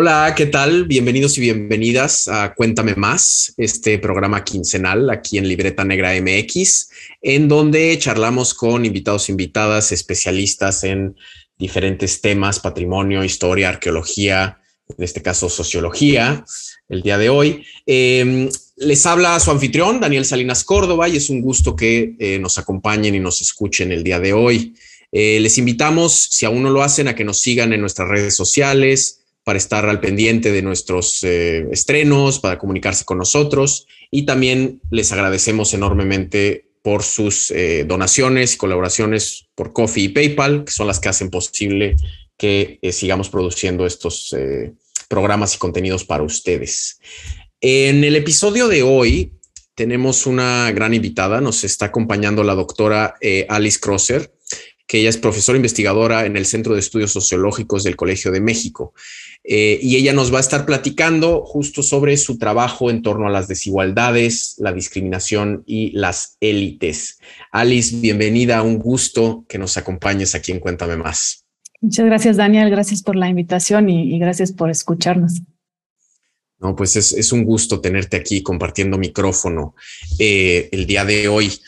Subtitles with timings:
[0.00, 0.84] Hola, ¿qué tal?
[0.84, 6.90] Bienvenidos y bienvenidas a Cuéntame Más, este programa quincenal aquí en Libreta Negra MX,
[7.20, 11.16] en donde charlamos con invitados, invitadas, especialistas en
[11.58, 16.44] diferentes temas, patrimonio, historia, arqueología, en este caso sociología,
[16.88, 17.64] el día de hoy.
[17.84, 22.56] Em, les habla su anfitrión, Daniel Salinas Córdoba, y es un gusto que eh, nos
[22.56, 24.76] acompañen y nos escuchen el día de hoy.
[25.10, 28.36] Eh, les invitamos, si aún no lo hacen, a que nos sigan en nuestras redes
[28.36, 29.17] sociales,
[29.48, 35.10] para estar al pendiente de nuestros eh, estrenos, para comunicarse con nosotros y también les
[35.10, 41.00] agradecemos enormemente por sus eh, donaciones y colaboraciones por Coffee y PayPal, que son las
[41.00, 41.96] que hacen posible
[42.36, 44.36] que eh, sigamos produciendo estos
[45.08, 47.00] programas y contenidos para ustedes.
[47.62, 49.32] En el episodio de hoy
[49.74, 53.14] tenemos una gran invitada, nos está acompañando la doctora
[53.48, 54.30] Alice Crosser,
[54.86, 58.92] que ella es profesora investigadora en el Centro de Estudios Sociológicos del Colegio de México.
[59.50, 63.30] Eh, y ella nos va a estar platicando justo sobre su trabajo en torno a
[63.30, 67.18] las desigualdades, la discriminación y las élites.
[67.50, 71.46] Alice, bienvenida, un gusto que nos acompañes aquí en Cuéntame Más.
[71.80, 75.40] Muchas gracias, Daniel, gracias por la invitación y, gracias por escucharnos.
[76.58, 79.74] No, pues es, un gusto tenerte aquí compartiendo micrófono
[80.18, 81.58] eh, el día de hoy.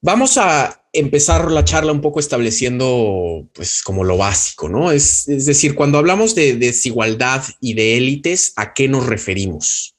[0.00, 4.92] Vamos a empezar la charla un poco estableciendo, pues, como lo básico, ¿no?
[4.92, 9.93] Es, es decir, cuando hablamos de desigualdad y de élites, ¿a qué nos referimos?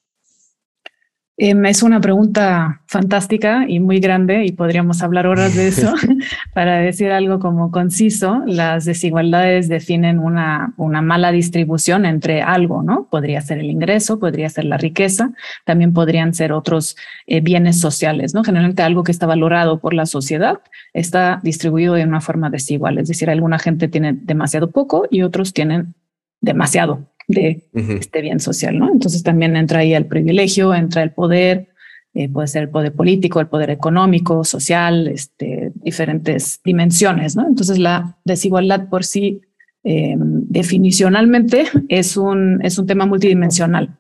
[1.38, 5.94] Em, es una pregunta fantástica y muy grande y podríamos hablar horas de eso.
[6.54, 13.10] Para decir algo como conciso, las desigualdades definen una, una mala distribución entre algo, ¿no?
[13.12, 15.34] Podría ser el ingreso, podría ser la riqueza,
[15.66, 16.96] también podrían ser otros
[17.28, 18.46] eh, bienes sociales, ¿no?
[18.46, 20.60] Generalmente algo que está valorado por la sociedad
[20.94, 25.52] está distribuido de una forma desigual, es decir, alguna gente tiene demasiado poco y otros
[25.52, 25.96] tienen
[26.40, 28.92] demasiado de este bien social, ¿no?
[28.92, 31.70] Entonces también entra ahí el privilegio, entra el poder,
[32.14, 37.48] eh, puede ser el poder político, el poder económico, social, este, diferentes dimensiones, ¿no?
[37.48, 39.42] Entonces la desigualdad por sí
[39.84, 43.98] eh, definicionalmente es un, es un tema multidimensional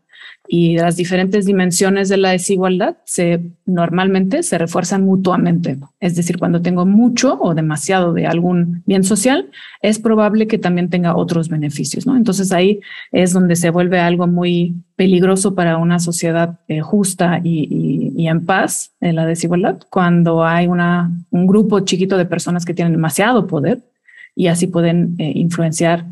[0.47, 5.77] y las diferentes dimensiones de la desigualdad se normalmente se refuerzan mutuamente.
[5.99, 9.49] Es decir, cuando tengo mucho o demasiado de algún bien social,
[9.81, 12.15] es probable que también tenga otros beneficios, ¿no?
[12.15, 12.79] Entonces ahí
[13.11, 18.45] es donde se vuelve algo muy peligroso para una sociedad eh, justa y, y, en
[18.45, 23.45] paz en la desigualdad, cuando hay una, un grupo chiquito de personas que tienen demasiado
[23.47, 23.83] poder
[24.35, 26.05] y así pueden eh, influenciar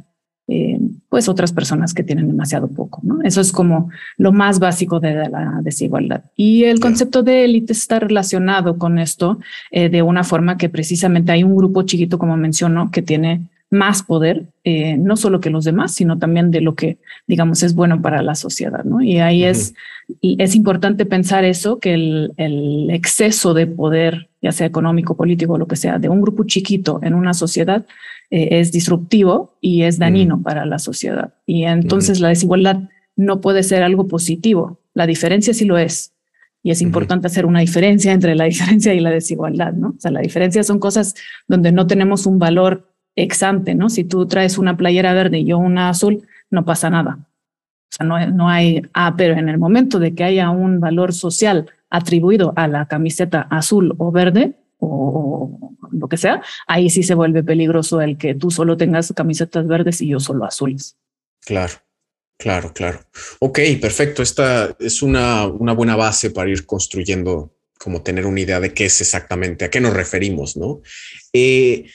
[0.47, 0.79] eh,
[1.13, 2.99] pues otras personas que tienen demasiado poco.
[3.03, 3.21] ¿no?
[3.21, 6.23] Eso es como lo más básico de la desigualdad.
[6.35, 9.37] Y el concepto de élite está relacionado con esto
[9.69, 14.01] eh, de una forma que precisamente hay un grupo chiquito, como mencionó, que tiene más
[14.01, 16.97] poder, eh, no solo que los demás, sino también de lo que,
[17.27, 18.99] digamos, es bueno para la sociedad, ¿no?
[18.99, 19.75] Y ahí es,
[20.23, 25.67] es importante pensar eso, que el, el, exceso de poder, ya sea económico, político, lo
[25.67, 27.85] que sea, de un grupo chiquito en una sociedad,
[28.29, 31.33] eh, es disruptivo y es dañino para la sociedad.
[31.45, 34.79] Y entonces la desigualdad no puede ser algo positivo.
[34.93, 36.13] La diferencia sí lo es.
[36.63, 39.89] Y es importante hacer una diferencia entre la diferencia y la desigualdad, ¿no?
[39.89, 41.15] O sea, la diferencia son cosas
[41.47, 43.89] donde no tenemos un valor exante, ¿no?
[43.89, 47.19] Si tú traes una playera verde y yo una azul, no pasa nada.
[47.91, 51.13] O sea, no, no hay, ah, pero en el momento de que haya un valor
[51.13, 57.15] social atribuido a la camiseta azul o verde, o lo que sea, ahí sí se
[57.15, 60.97] vuelve peligroso el que tú solo tengas camisetas verdes y yo solo azules.
[61.41, 61.73] Claro,
[62.37, 62.99] claro, claro.
[63.39, 64.21] Ok, perfecto.
[64.21, 68.85] Esta es una, una buena base para ir construyendo, como tener una idea de qué
[68.85, 70.81] es exactamente, a qué nos referimos, ¿no?
[71.33, 71.85] Eh,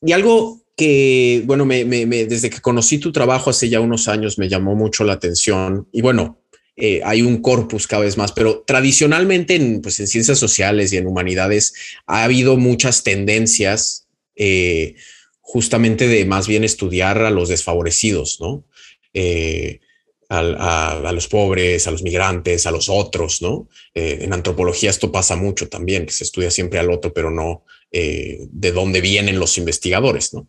[0.00, 4.38] y algo que, bueno, me, me, desde que conocí tu trabajo hace ya unos años
[4.38, 6.43] me llamó mucho la atención y bueno,
[6.76, 10.96] eh, hay un corpus cada vez más, pero tradicionalmente en, pues, en ciencias sociales y
[10.96, 11.74] en humanidades
[12.06, 14.96] ha habido muchas tendencias eh,
[15.40, 18.64] justamente de más bien estudiar a los desfavorecidos, ¿no?
[19.12, 19.80] Eh,
[20.28, 23.68] a, los pobres, a los migrantes, a los otros, ¿no?
[23.94, 27.62] en antropología esto pasa mucho también, que se estudia siempre al otro, pero no
[27.92, 30.48] de dónde vienen los investigadores, ¿no?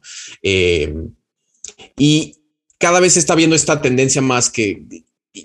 [1.99, 2.35] y
[2.79, 4.85] cada vez está viendo esta tendencia más que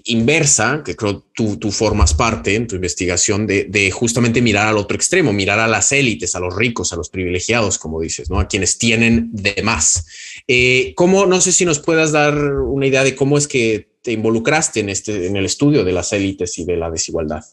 [0.05, 4.97] inversa, que creo tú, tú formas parte en tu investigación de, justamente mirar al otro
[4.97, 8.39] extremo, mirar a las élites, a los ricos, a los privilegiados, como dices, ¿no?
[8.39, 10.07] A quienes tienen de más.
[10.47, 14.13] Eh, ¿Cómo, no sé si nos puedas dar una idea de cómo es que te
[14.13, 17.45] involucraste en, este, en el estudio de las élites y de la desigualdad?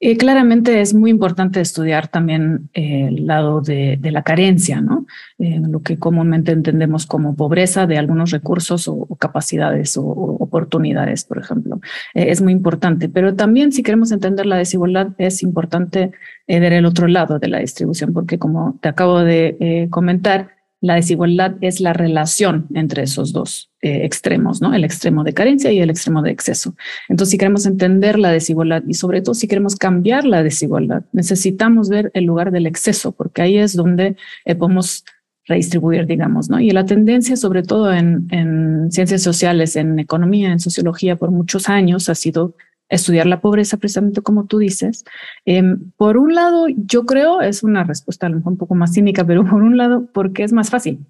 [0.00, 5.06] Eh, claramente es muy importante estudiar también eh, el lado de, la carencia, ¿no?
[5.38, 11.38] Eh, lo que comúnmente entendemos como pobreza de algunos recursos o, capacidades o, oportunidades, por
[11.38, 11.80] ejemplo.
[12.14, 16.12] Eh, es muy importante, pero también si queremos entender la desigualdad, es importante
[16.46, 20.56] eh, ver el otro lado de la distribución, porque como te acabo de eh, comentar,
[20.80, 24.74] la desigualdad es la relación entre esos dos extremos, ¿no?
[24.74, 26.74] El extremo de carencia y el extremo de exceso.
[27.08, 31.88] Entonces, si queremos entender la desigualdad y sobre todo si queremos cambiar la desigualdad, necesitamos
[31.88, 34.16] ver el lugar del exceso, porque ahí es donde
[34.58, 35.04] podemos
[35.46, 36.60] redistribuir, digamos, ¿no?
[36.60, 41.68] Y la tendencia, sobre todo en, en, ciencias sociales, en economía, en sociología, por muchos
[41.68, 42.54] años ha sido
[42.88, 45.04] estudiar la pobreza, precisamente como tú dices.
[45.44, 49.62] Em, por un lado, yo creo, es una respuesta un poco más cínica, pero por
[49.62, 51.00] un lado, porque es más fácil.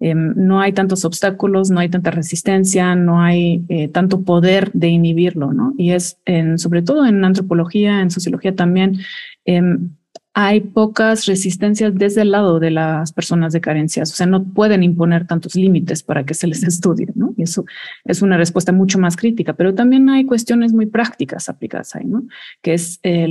[0.00, 4.88] Em, no hay tantos obstáculos, no hay tanta resistencia, no hay eh, tanto poder de
[4.88, 5.74] inhibirlo, ¿no?
[5.76, 6.18] Y es,
[6.56, 8.98] sobre todo en antropología, en sociología también,
[9.44, 9.90] em,
[10.34, 14.82] hay pocas resistencias desde el lado de las personas de carencias, o sea, no pueden
[14.82, 17.34] imponer tantos límites para que se les estudie, ¿no?
[17.36, 17.64] Y eso
[18.04, 22.24] es una respuesta mucho más crítica, pero también hay cuestiones muy prácticas aplicadas ahí, ¿no?
[22.62, 23.26] Que es eh,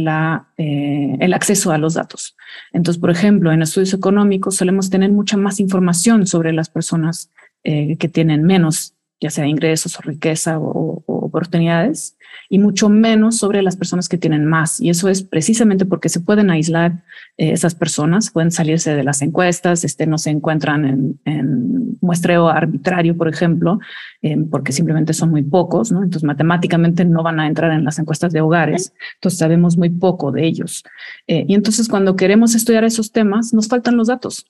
[0.57, 2.35] eh, el acceso a los datos.
[2.73, 7.31] Entonces, por ejemplo, en estudios económicos solemos tener mucha más información sobre las personas
[7.63, 11.03] eh, que tienen menos ya sea ingresos o riqueza o,
[11.37, 12.17] oportunidades,
[12.49, 14.79] y mucho menos sobre las personas que tienen más.
[14.79, 17.03] Y eso es precisamente porque se pueden aislar
[17.37, 23.17] eh, esas personas, pueden salirse de las encuestas, este, no se encuentran en, muestreo arbitrario,
[23.17, 23.79] por ejemplo,
[24.21, 25.91] eh, porque simplemente son muy pocos.
[25.91, 30.31] Entonces, matemáticamente no van a entrar en las encuestas de hogares, entonces sabemos muy poco
[30.31, 30.83] de ellos.
[31.27, 34.45] Eh, y entonces, cuando queremos estudiar esos temas, nos faltan los datos.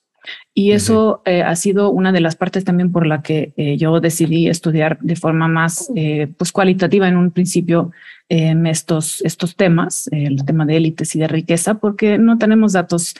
[0.54, 4.00] Y eso eh, ha sido una de las partes también por la que eh, yo
[4.00, 7.92] decidí estudiar de forma más eh, pues cualitativa en un principio
[8.28, 13.14] estos, estos temas, el tema de élites y de riqueza, porque no tenemos datos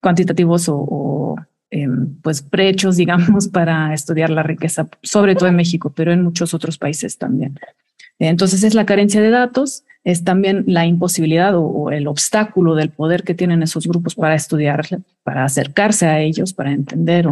[0.00, 1.36] cuantitativos o, o
[1.70, 6.54] em, pues prehechos, digamos, para estudiar la riqueza, sobre todo en México, pero en muchos
[6.54, 7.58] otros países también.
[8.18, 13.24] Entonces es la carencia de datos, es también la imposibilidad o, el obstáculo del poder
[13.24, 14.86] que tienen esos grupos para estudiar,
[15.24, 17.26] para acercarse a ellos, para entender.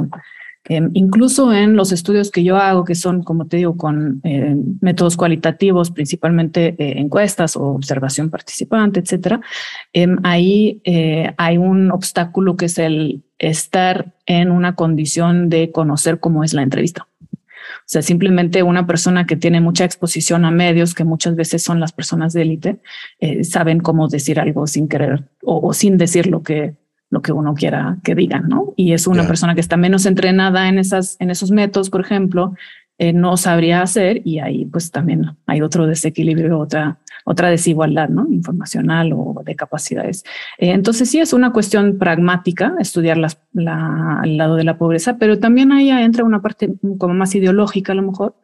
[0.64, 4.56] Em, incluso en los estudios que yo hago, que son, como te digo, con eh,
[4.80, 9.40] métodos cualitativos, principalmente eh, encuestas o observación participante, etcétera,
[9.92, 16.18] em, ahí eh, hay un obstáculo que es el estar en una condición de conocer
[16.18, 17.06] cómo es la entrevista.
[17.84, 21.80] O sea, simplemente una persona que tiene mucha exposición a medios, que muchas veces son
[21.80, 22.80] las personas de élite,
[23.20, 26.76] eh, saben cómo decir algo sin querer o, sin decir lo que,
[27.10, 28.72] lo que uno quiera que digan, ¿no?
[28.76, 32.54] Y es una persona que está menos entrenada en, esas, en esos métodos, por ejemplo,
[32.96, 38.26] eh, no sabría hacer y ahí pues también hay otro desequilibrio, otra, otra desigualdad ¿no?
[38.30, 40.24] informacional o de capacidades.
[40.58, 45.16] Eh, entonces sí es una cuestión pragmática estudiar las, la, el lado de la pobreza,
[45.18, 48.34] pero también ahí entra una parte como más ideológica a lo mejor,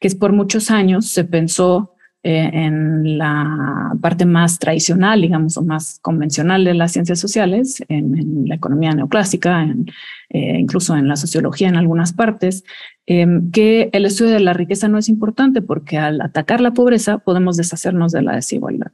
[0.00, 5.62] que es por muchos años se pensó eh, en la parte más tradicional, digamos, o
[5.62, 9.86] más convencional de las ciencias sociales, en, la economía neoclásica, en,
[10.28, 12.62] eh, incluso en la sociología en algunas partes,
[13.06, 17.18] em, que el estudio de la riqueza no es importante porque al atacar la pobreza
[17.18, 18.92] podemos deshacernos de la desigualdad.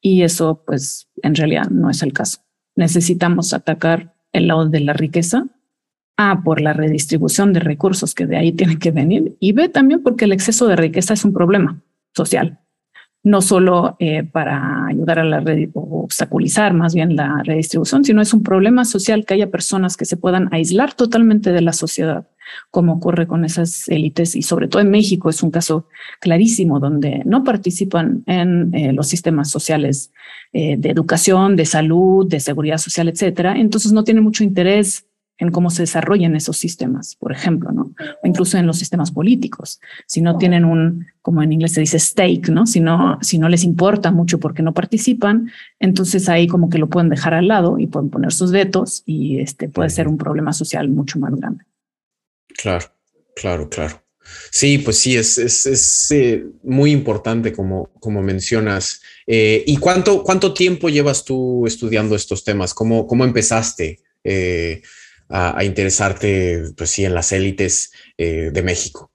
[0.00, 2.40] Y eso, pues, en realidad no es el caso.
[2.74, 5.46] Necesitamos atacar el lado de la riqueza
[6.16, 10.02] A, por la redistribución de recursos que de ahí tienen que venir, y B, también
[10.02, 11.80] porque el exceso de riqueza es un problema
[12.14, 12.60] social,
[13.22, 18.22] no solo eh, para ayudar a la red o obstaculizar más bien la redistribución, sino
[18.22, 22.26] es un problema social que haya personas que se puedan aislar totalmente de la sociedad,
[22.70, 25.86] como ocurre con esas élites y sobre todo en México es un caso
[26.18, 30.12] clarísimo donde no participan en eh, los sistemas sociales
[30.52, 33.54] eh, de educación, de salud, de seguridad social, etcétera.
[33.56, 35.09] Entonces no tienen mucho interés
[35.40, 37.92] en cómo se desarrollan esos sistemas, por ejemplo, ¿no?
[38.22, 39.80] O incluso en los sistemas políticos.
[40.06, 42.66] Si no tienen un, como en inglés se dice stake, ¿no?
[42.66, 46.88] Si no, si no les importa mucho porque no participan, entonces ahí como que lo
[46.88, 50.52] pueden dejar al lado y pueden poner sus vetos y este puede ser un problema
[50.52, 51.64] social mucho más grande.
[52.48, 52.86] Claro,
[53.34, 54.02] claro, claro.
[54.50, 59.00] Sí, pues sí, es, es, es eh, muy importante como, como mencionas.
[59.26, 62.74] Eh, ¿Y cuánto, cuánto tiempo llevas tú estudiando estos temas?
[62.74, 64.00] ¿Cómo, cómo empezaste?
[64.22, 64.82] Eh,
[65.30, 69.10] a, interesarte, pues sí, en las élites eh, de México?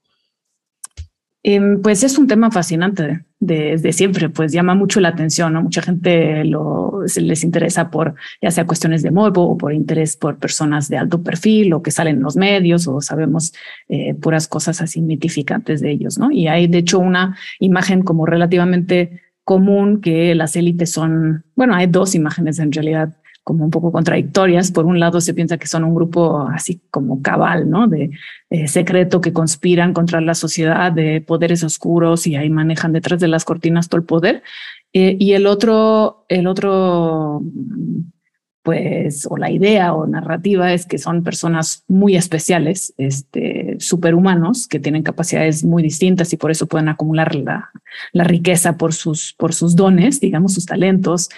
[1.42, 5.62] Em, pues es un tema fascinante desde siempre, pues llama mucho la atención, ¿no?
[5.62, 10.38] Mucha gente lo, les interesa por, ya sea cuestiones de morbo o por interés por
[10.38, 13.52] personas de alto perfil o que salen en los medios o sabemos
[13.88, 16.32] eh, puras cosas así mitificantes de ellos, ¿no?
[16.32, 21.86] Y hay de hecho una imagen como relativamente común que las élites son, bueno, hay
[21.86, 23.16] dos imágenes en realidad
[23.46, 24.72] como un poco contradictorias.
[24.72, 27.86] Por un lado, se piensa que son un grupo así como cabal, ¿no?
[27.86, 28.10] De
[28.50, 33.28] eh, secreto que conspiran contra la sociedad, de poderes oscuros y ahí manejan detrás de
[33.28, 34.42] las cortinas todo el poder.
[34.92, 37.40] Eh, y el otro, el otro,
[38.64, 44.80] pues, o la idea o narrativa es que son personas muy especiales, este, superhumanos, que
[44.80, 47.70] tienen capacidades muy distintas y por eso pueden acumular la,
[48.12, 51.28] la riqueza por sus, por sus dones, digamos, sus talentos,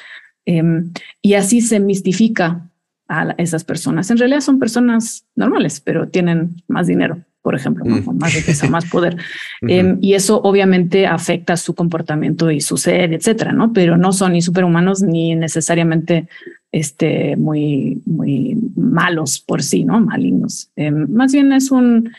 [0.48, 2.70] Em, y así se mistifica
[3.06, 4.10] a esas personas.
[4.10, 8.16] En realidad son personas normales, pero tienen más dinero, por ejemplo, mm.
[8.18, 9.18] más riqueza, más poder.
[9.68, 13.74] Em, y eso obviamente afecta su comportamiento y su sed, etcétera, ¿no?
[13.74, 16.28] Pero no son ni superhumanos ni necesariamente
[16.72, 20.00] este, muy, muy malos por sí, ¿no?
[20.00, 20.70] Malignos.
[20.76, 22.10] Em, más bien es un,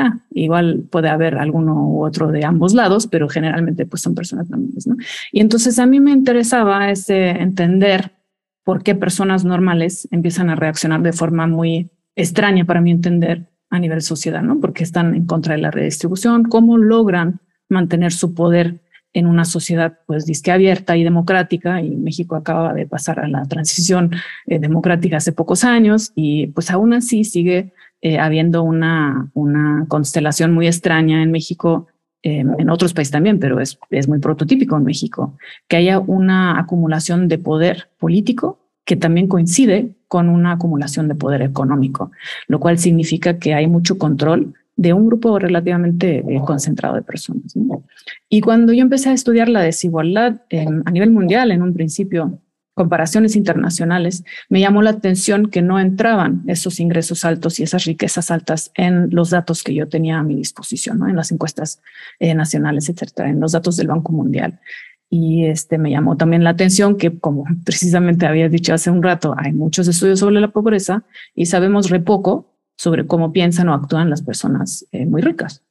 [0.00, 4.48] Ah, igual puede haber alguno u otro de ambos lados, pero generalmente pues son personas
[4.48, 4.94] normales, ¿no?
[5.32, 8.12] Y entonces a mí me interesaba ese entender
[8.62, 13.80] por qué personas normales empiezan a reaccionar de forma muy extraña para mí entender a
[13.80, 14.60] nivel sociedad, ¿no?
[14.60, 18.80] Porque están en contra de la redistribución, cómo logran mantener su poder
[19.14, 23.42] en una sociedad pues disque abierta y democrática y México acaba de pasar a la
[23.46, 24.12] transición
[24.46, 30.52] eh, democrática hace pocos años y pues aún así sigue eh, habiendo una, una constelación
[30.52, 31.88] muy extraña en México,
[32.22, 35.36] eh, en otros países también, pero es, es muy prototípico en México,
[35.66, 41.42] que haya una acumulación de poder político que también coincide con una acumulación de poder
[41.42, 42.10] económico,
[42.46, 47.52] lo cual significa que hay mucho control de un grupo relativamente eh, concentrado de personas.
[48.28, 50.42] Y cuando yo empecé a estudiar la desigualdad
[50.84, 52.38] a nivel mundial, en un principio,
[52.78, 58.30] comparaciones internacionales, me llamó la atención que no entraban esos ingresos altos y esas riquezas
[58.30, 61.08] altas en los datos que yo tenía a mi disposición, ¿no?
[61.08, 61.82] en las encuestas
[62.20, 64.60] eh, nacionales, etcétera, en los datos del Banco Mundial.
[65.10, 69.34] Y este me llamó también la atención que, como precisamente había dicho hace un rato,
[69.36, 71.02] hay muchos estudios sobre la pobreza
[71.34, 75.64] y sabemos re poco sobre cómo piensan o actúan las personas eh, muy ricas.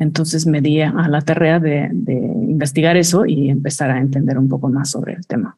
[0.00, 4.48] Entonces me di a la tarea de, de investigar eso y empezar a entender un
[4.48, 5.56] poco más sobre el tema.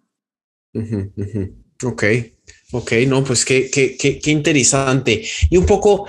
[1.82, 2.04] Ok,
[2.72, 5.24] ok, no, pues qué, qué, qué, interesante.
[5.48, 6.06] Y un poco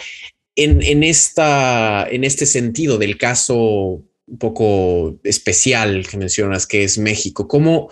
[0.55, 6.97] en, en, esta, en este sentido del caso un poco especial que mencionas, que es
[6.97, 7.89] México, ¿cómo,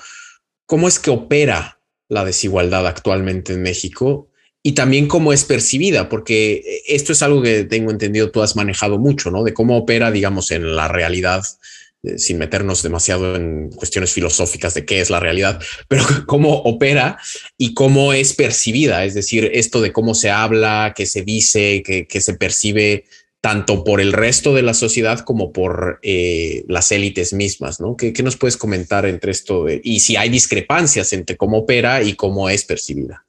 [0.65, 4.29] cómo es que opera la desigualdad actualmente en México?
[4.61, 8.99] Y también cómo es percibida, porque esto es algo que tengo entendido tú has manejado
[8.99, 9.43] mucho, ¿no?
[9.43, 11.43] De cómo opera, digamos, en la realidad
[12.03, 17.17] eh, sin meternos demasiado en cuestiones filosóficas de qué es la realidad, pero cómo opera
[17.57, 22.21] y cómo es percibida, es decir, esto de cómo se habla, qué se dice, qué,
[22.21, 23.03] se percibe
[23.41, 27.97] tanto por el resto de la sociedad como por eh, las élites mismas, ¿no?
[27.97, 32.49] ¿Qué, nos puedes comentar entre esto y si hay discrepancias entre cómo opera y cómo
[32.49, 33.25] es percibida?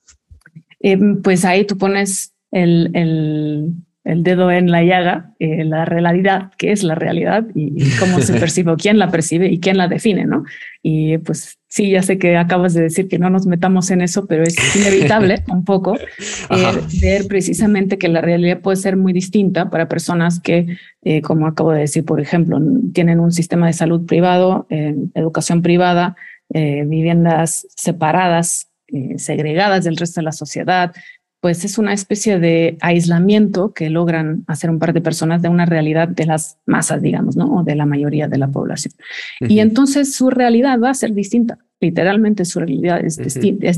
[0.79, 3.73] Eh, pues ahí tú pones el, el
[4.17, 8.73] dedo en la llaga, eh, la realidad, qué es la realidad y, cómo se percibe
[8.73, 10.45] o quién la percibe y quién la define, ¿no?
[10.83, 14.27] Y pues sí, ya sé que acabas de decir que no nos metamos en eso,
[14.27, 19.71] pero es inevitable un poco eh, ver precisamente que la realidad puede ser muy distinta
[19.71, 22.59] para personas que, eh, como acabo de decir, por ejemplo,
[22.93, 24.67] tienen un sistema de salud privado,
[25.15, 26.17] educación privada,
[26.49, 28.71] viviendas separadas,
[29.17, 30.93] segregadas del resto de la sociedad,
[31.41, 35.65] pues es una especie de aislamiento que logran hacer un par de personas de una
[35.65, 37.57] realidad de las masas, digamos, ¿no?
[37.57, 38.93] O de la mayoría de la población.
[39.41, 41.59] Y entonces su realidad va a ser distinta.
[41.81, 43.17] Literalmente su realidad es,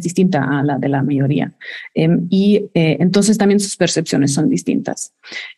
[0.02, 1.52] distinta a la de la mayoría.
[1.94, 5.14] Em, y eh, entonces también sus percepciones son distintas.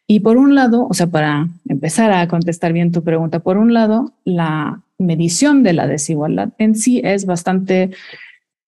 [0.06, 3.73] Y por un lado, o sea, para empezar a contestar bien tu pregunta, por un
[3.73, 7.92] lado, la medición de la desigualdad en sí es bastante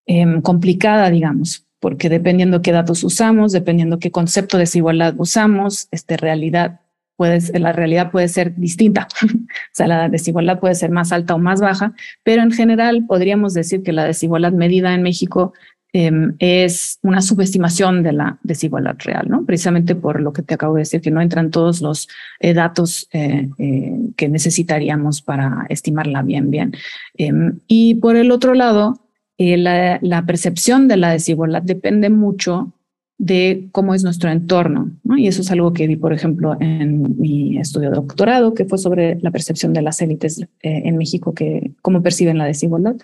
[0.06, 6.16] em, complicada, digamos, porque dependiendo qué datos usamos, dependiendo qué concepto de desigualdad usamos, este
[6.16, 6.80] realidad
[7.14, 9.06] puede, la realidad puede ser distinta.
[9.24, 9.28] o
[9.72, 13.84] sea, la desigualdad puede ser más alta o más baja, pero en general podríamos decir
[13.84, 15.52] que la desigualdad medida en México
[15.92, 19.44] em, es una subestimación de la desigualdad real, ¿no?
[19.44, 22.08] Precisamente por lo que te acabo de decir, que no entran todos los
[22.40, 26.72] eh, datos eh, eh, que necesitaríamos para estimarla bien, bien.
[27.16, 29.05] Em, y por el otro lado,
[29.38, 32.72] eh, la, percepción de la desigualdad depende mucho
[33.18, 34.90] de cómo es nuestro entorno.
[35.16, 38.78] Y eso es algo que vi, por ejemplo, en mi estudio de doctorado, que fue
[38.78, 42.96] sobre la percepción de las élites eh, en México, que cómo perciben la desigualdad.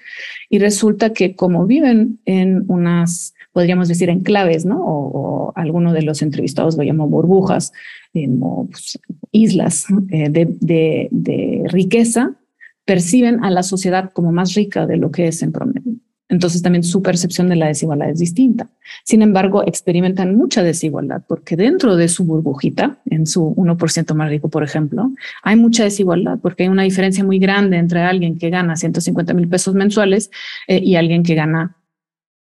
[0.51, 4.83] Y resulta que como viven en unas, podríamos decir, enclaves, ¿no?
[4.85, 7.73] O, alguno de los entrevistados lo llamó burbujas,
[8.13, 8.99] pues,
[9.33, 12.37] islas eh, de, de riqueza,
[12.85, 15.92] perciben a la sociedad como más rica de lo que es en promedio.
[16.33, 18.71] Entonces también su percepción de la desigualdad es distinta.
[19.05, 24.49] Sin embargo, experimentan mucha desigualdad porque dentro de su burbujita, en su 1% más rico,
[24.49, 25.13] por ejemplo,
[25.43, 29.47] hay mucha desigualdad porque hay una diferencia muy grande entre alguien que gana 150 mil
[29.47, 30.31] pesos mensuales
[30.69, 31.77] eh, y alguien que gana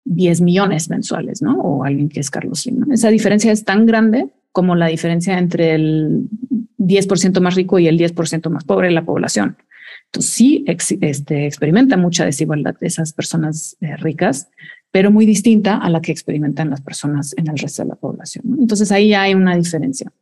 [0.05, 1.59] 10 millones mensuales, ¿no?
[1.59, 2.93] O alguien que es Carlos Slim.
[2.93, 6.29] Esa diferencia es tan grande como la diferencia entre el
[6.79, 9.57] 10% más rico y el 10% más pobre de la población.
[10.11, 14.49] Entonces sí este, experimenta mucha desigualdad de esas personas eh, ricas,
[14.91, 18.57] pero muy distinta a la que experimentan las personas en el resto de la población.
[18.59, 20.13] Entonces ahí hay una diferencia.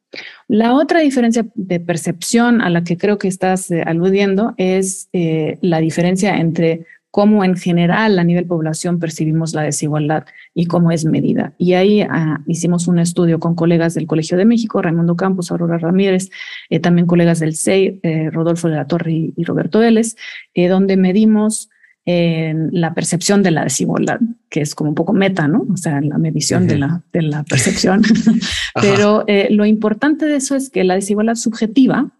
[0.47, 5.59] La otra diferencia de percepción a la que creo que estás eh, aludiendo es eh,
[5.62, 11.05] la diferencia entre cómo en general a nivel población percibimos la desigualdad y cómo es
[11.05, 11.55] medida.
[11.59, 15.79] Y ahí ah, hicimos un estudio con colegas del Colegio de México, Raimundo Campos, Aurora
[15.79, 16.31] Ramírez,
[16.69, 20.17] eh, también colegas del CEI, eh, Rodolfo de la Torre y, Roberto Vélez,
[20.55, 21.71] eh, donde medimos
[22.11, 25.67] la percepción de la desigualdad, que es como un poco meta, ¿no?
[25.71, 28.00] O sea, la medición de, la, de la percepción.
[28.81, 32.11] Pero lo importante de eso es que la desigualdad subjetiva,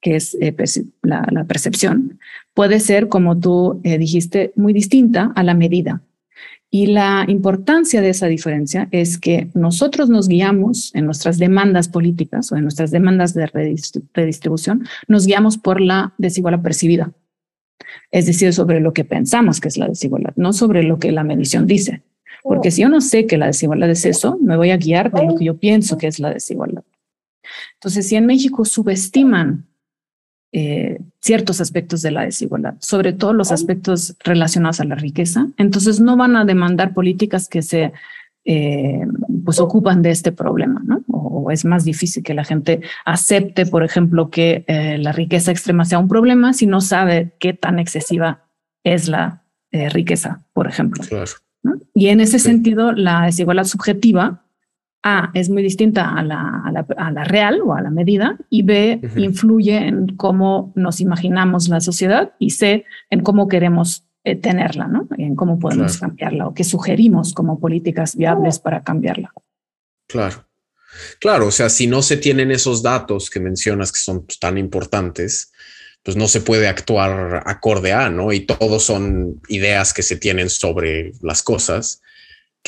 [0.00, 0.54] que es eh,
[1.02, 2.18] la, percepción,
[2.54, 6.02] puede ser, como tú eh, dijiste, muy distinta a la medida.
[6.70, 12.52] Y la importancia de esa diferencia es que nosotros nos guiamos en nuestras demandas políticas
[12.52, 13.46] o en nuestras demandas de
[14.12, 17.12] redistribución, nos guiamos por la desigualdad percibida.
[18.10, 21.24] Es decir, sobre lo que pensamos que es la desigualdad, no sobre lo que la
[21.24, 22.02] medición dice.
[22.42, 25.24] Porque si yo no sé que la desigualdad es eso, me voy a guiar de
[25.24, 26.84] lo que yo pienso que es la desigualdad.
[27.74, 29.66] Entonces, si en México subestiman
[30.50, 35.46] eh, ciertos aspectos de la desigualdad, sobre todo los aspectos relacionados a la riqueza.
[35.58, 37.92] Entonces no van a demandar políticas que se
[38.46, 39.06] eh,
[39.44, 41.02] pues ocupan de este problema, ¿no?
[41.08, 45.84] O, es más difícil que la gente acepte, por ejemplo, que eh, la riqueza extrema
[45.84, 48.44] sea un problema si no sabe qué tan excesiva
[48.84, 51.04] es la riqueza, por ejemplo.
[51.92, 54.44] Y en ese sentido, la desigualdad subjetiva
[55.02, 56.62] a es muy distinta a la,
[56.96, 61.80] a la, real o a la medida y B influye en cómo nos imaginamos la
[61.80, 65.08] sociedad y C en cómo queremos eh, tenerla, ¿no?
[65.16, 69.32] En cómo podemos cambiarla o qué sugerimos como políticas viables para cambiarla.
[70.06, 70.44] Claro.
[71.20, 74.58] Claro, o sea, si no se tienen esos datos que mencionas que son pues, tan
[74.58, 75.52] importantes,
[76.02, 78.32] pues no se puede actuar acorde a, ¿no?
[78.32, 82.00] Y todos son ideas que se tienen sobre las cosas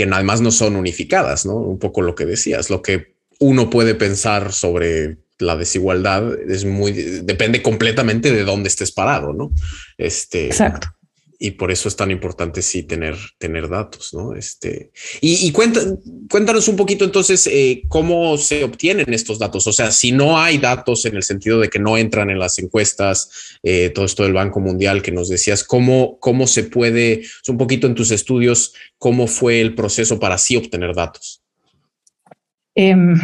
[0.08, 1.56] que además no son unificadas, ¿no?
[1.56, 6.92] Un poco lo que decías, lo que uno puede pensar sobre la desigualdad es muy,
[6.92, 9.50] depende completamente de dónde estés parado, ¿no?
[9.98, 10.88] Este, Exacto
[11.42, 14.34] y por eso es tan importante sí tener, tener datos, ¿no?
[14.34, 19.66] Este, y, cuéntanos un poquito entonces eh, cómo se obtienen estos datos.
[19.66, 22.58] O sea, si no hay datos en el sentido de que no entran en las
[22.58, 27.56] encuestas, eh, todo esto del Banco Mundial que nos decías, ¿cómo, cómo se puede, un
[27.56, 31.42] poquito en tus estudios, cómo fue el proceso para sí obtener datos?
[32.74, 33.18] Em,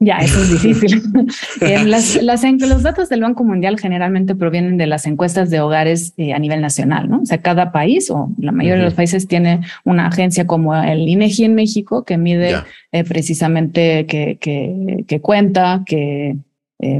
[0.00, 1.02] ya, eso es difícil.
[1.60, 6.32] Eh, las, los datos del Banco Mundial generalmente provienen de las encuestas de hogares eh,
[6.32, 7.22] a nivel nacional, ¿no?
[7.22, 11.08] O sea, cada país o la mayoría de los países tiene una agencia como el
[11.08, 12.54] INEGI en México que mide
[12.92, 16.36] eh, precisamente que, que, cuenta, que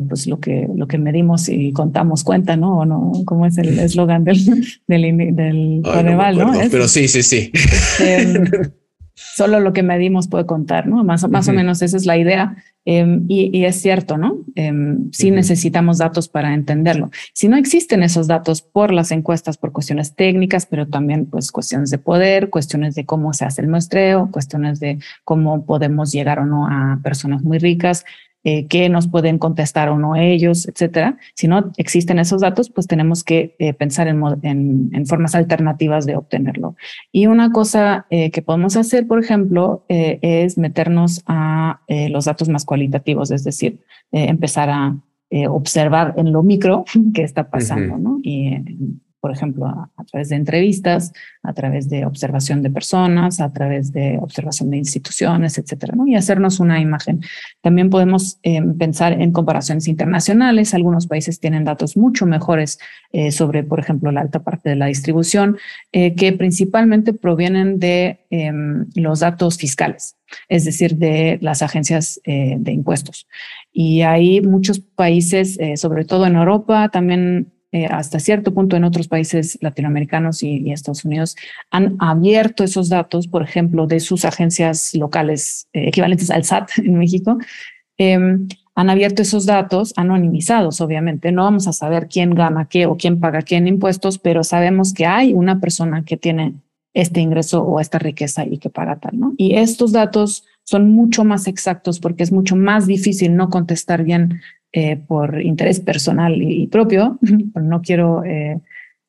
[0.09, 2.81] pues lo que lo que medimos y contamos cuenta, ¿no?
[2.81, 4.45] O no, ¿cómo es el eslogan del
[4.89, 7.53] del, del no, Pero sí, sí, sí.
[7.55, 8.73] Este,
[9.19, 11.03] solo lo que medimos puede contar, ¿no?
[11.03, 12.57] Más, más o menos esa es la idea.
[12.85, 14.39] Em, y, es cierto, ¿no?
[14.55, 17.11] Em, sí necesitamos datos para entenderlo.
[17.35, 21.91] Si no existen esos datos por las encuestas, por cuestiones técnicas, pero también pues cuestiones
[21.91, 26.47] de poder, cuestiones de cómo se hace el muestreo, cuestiones de cómo podemos llegar o
[26.47, 28.07] no a personas muy ricas,
[28.51, 31.19] eh, qué nos pueden contestar o no ellos, etcétera.
[31.35, 36.75] Si no existen esos datos, pues tenemos que eh, pensar en, formas alternativas de obtenerlo.
[37.13, 42.65] Y una cosa eh, que podemos hacer, por ejemplo, es meternos a los datos más
[42.65, 43.81] cualitativos, es decir,
[44.13, 44.97] empezar a
[45.49, 48.19] observar en lo micro qué está pasando, ¿no?
[48.23, 48.57] Y
[49.21, 54.19] por ejemplo, a, través de entrevistas, a través de observación de personas, a través de
[54.21, 57.21] observación de instituciones, etcétera, y hacernos una imagen.
[57.61, 60.73] También podemos em, pensar en comparaciones internacionales.
[60.75, 62.79] Algunos países tienen datos mucho mejores
[63.13, 65.59] eh, sobre, por ejemplo, la alta parte de la distribución,
[65.93, 70.17] eh, que principalmente provienen de em, los datos fiscales,
[70.49, 73.27] es decir, de las agencias eh, de impuestos.
[73.73, 79.09] Y hay muchos países, sobre todo en Europa, también eh, hasta cierto punto en otros
[79.09, 81.37] países latinoamericanos y, Estados Unidos
[81.71, 86.99] han abierto esos datos, por ejemplo, de sus agencias locales eh, equivalentes al SAT en
[86.99, 87.39] México.
[87.99, 91.33] Em, han abierto esos datos anonimizados, obviamente.
[91.33, 94.95] No vamos a saber quién gana qué o quién paga qué en impuestos, pero sabemos
[94.95, 96.55] que hay una persona que tiene
[96.95, 99.35] este ingreso o esta riqueza y que paga tal, ¿no?
[99.37, 104.41] Y estos datos son mucho más exactos porque es mucho más difícil no contestar bien
[104.73, 107.19] eh, por interés personal y, propio.
[107.55, 108.61] no quiero eh,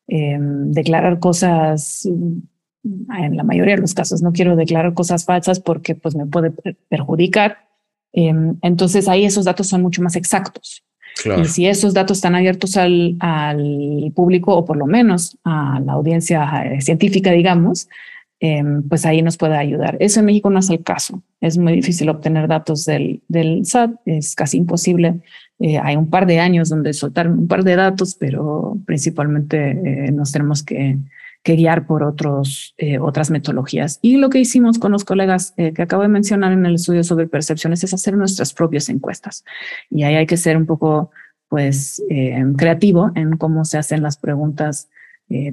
[0.07, 5.95] em, declarar cosas, en la mayoría de los casos, no quiero declarar cosas falsas porque
[5.95, 6.51] pues me puede
[6.87, 7.67] perjudicar.
[8.13, 10.83] Em, entonces ahí esos datos son mucho más exactos.
[11.37, 15.93] Y si esos datos están abiertos al, al, público o por lo menos a la
[15.93, 17.89] audiencia eh, científica, digamos,
[18.39, 19.97] em, pues ahí nos puede ayudar.
[19.99, 21.21] Eso en México no es el caso.
[21.41, 25.19] Es muy difícil obtener datos del, del SAT, es casi imposible.
[25.59, 30.11] Eh, hay un par de años donde soltaron un par de datos, pero principalmente eh,
[30.11, 30.97] nos tenemos que
[31.43, 33.99] guiar por otros, eh, otras metodologías.
[34.01, 37.27] Y lo que hicimos con los colegas que acabo de mencionar en el estudio sobre
[37.27, 39.43] percepciones es hacer nuestras propias encuestas.
[39.89, 41.09] Y ahí hay que ser un poco
[41.47, 42.03] pues
[42.55, 44.89] creativo en cómo se hacen las preguntas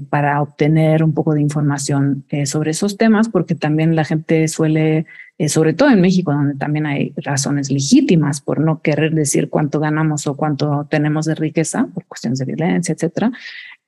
[0.09, 5.05] para obtener un poco de información sobre esos temas, porque también la gente suele,
[5.49, 10.27] sobre todo en México, donde también hay razones legítimas por no querer decir cuánto ganamos
[10.27, 13.33] o cuánto tenemos de riqueza por cuestiones de violencia, etcétera,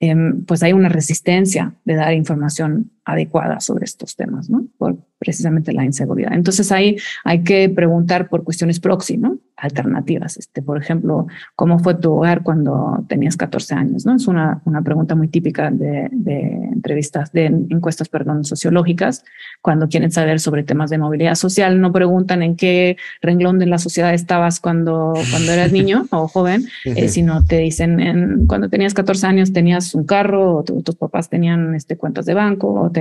[0.01, 4.65] Em, pues hay una resistencia de dar información adecuada sobre estos temas, ¿no?
[4.77, 6.31] Por precisamente la inseguridad.
[6.33, 9.39] Entonces ahí hay que preguntar por cuestiones proxy, ¿no?
[9.61, 10.37] Alternativas.
[10.37, 14.05] Este, por ejemplo, ¿cómo fue tu hogar cuando tenías 14 años?
[14.05, 14.15] ¿no?
[14.15, 19.23] Es una, una pregunta muy típica de, de entrevistas, de encuestas, perdón, sociológicas.
[19.61, 23.77] Cuando quieren saber sobre temas de movilidad social, no preguntan en qué renglón de la
[23.77, 28.93] sociedad estabas cuando, cuando eras niño o joven, eh, sino te dicen, en, cuando tenías
[28.93, 32.91] 14 años tenías un carro, o tus papás tenían este, cuentas de banco, o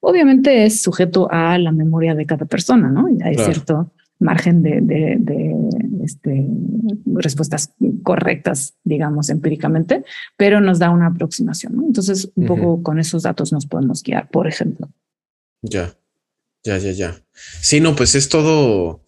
[0.00, 3.08] obviamente es sujeto a la memoria de cada persona, ¿no?
[3.08, 5.54] Y hay cierto margen de, de,
[6.04, 6.46] este,
[7.06, 10.04] respuestas correctas, digamos, empíricamente,
[10.36, 11.86] pero nos da una aproximación, ¿no?
[11.86, 14.88] Entonces, un poco con esos datos nos podemos guiar, por ejemplo.
[15.62, 15.94] Ya,
[16.62, 17.16] ya, ya, ya.
[17.32, 19.02] Sí, no, pues es todo,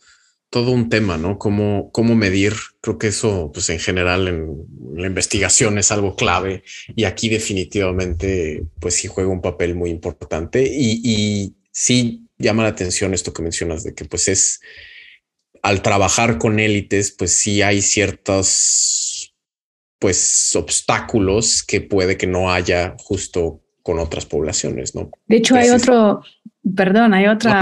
[0.48, 1.38] todo un tema, ¿no?
[1.38, 2.55] Cómo, cómo medir.
[2.81, 6.64] Creo que eso, pues en general en la investigación es algo clave
[6.96, 12.70] y aquí definitivamente, pues sí juega un papel muy importante y, y sí llama la
[12.70, 14.61] atención esto que mencionas de que pues es
[15.62, 19.35] al trabajar con élites, pues sí hay ciertos
[19.98, 25.11] pues obstáculos que puede que no haya justo con otras poblaciones, ¿no?
[25.27, 26.22] De hecho, hay otro,
[26.77, 27.59] Perdón, hay otra,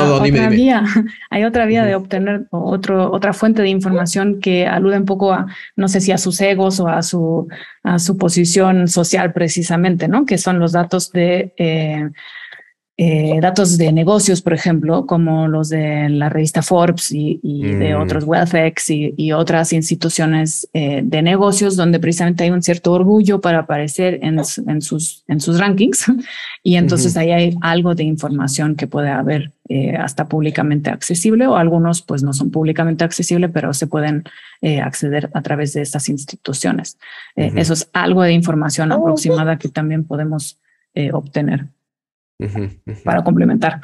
[0.51, 0.85] vía,
[1.31, 5.47] hay otra vía de obtener otro, otra fuente de información que alude un poco a,
[5.75, 7.49] no sé si a sus egos o a su,
[7.83, 10.27] a su posición social precisamente, ¿no?
[10.27, 12.11] Que son los datos de eh,
[13.03, 17.99] eh, datos de negocios, por ejemplo, como los de la revista Forbes y, de mm.
[17.99, 23.41] otros WealthX y, y otras instituciones eh, de negocios, donde precisamente hay un cierto orgullo
[23.41, 26.05] para aparecer en, en sus, en sus rankings.
[26.63, 31.57] Y entonces ahí hay algo de información que puede haber eh, hasta públicamente accesible o
[31.57, 34.25] algunos pues no son públicamente accesibles, pero se pueden
[34.85, 36.99] acceder a través de estas instituciones.
[37.35, 40.59] Eso es algo de información aproximada que también podemos
[41.15, 41.69] obtener
[43.05, 43.81] para complementar.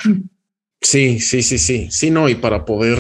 [0.81, 2.99] Sí, sí, sí, sí, sí, no, y para poder,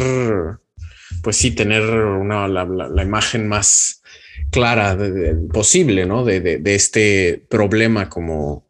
[1.22, 4.02] pues sí, tener una, la, imagen más
[4.50, 4.98] clara
[5.52, 6.24] posible, ¿no?
[6.24, 8.66] De, de, este problema como,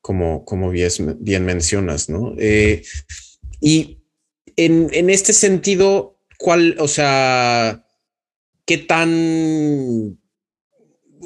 [0.00, 2.34] como, como bien, bien mencionas, ¿no?
[2.38, 2.82] Eh,
[3.60, 3.98] y
[4.56, 7.84] en, en este sentido, ¿cuál, o sea,
[8.64, 10.18] qué tan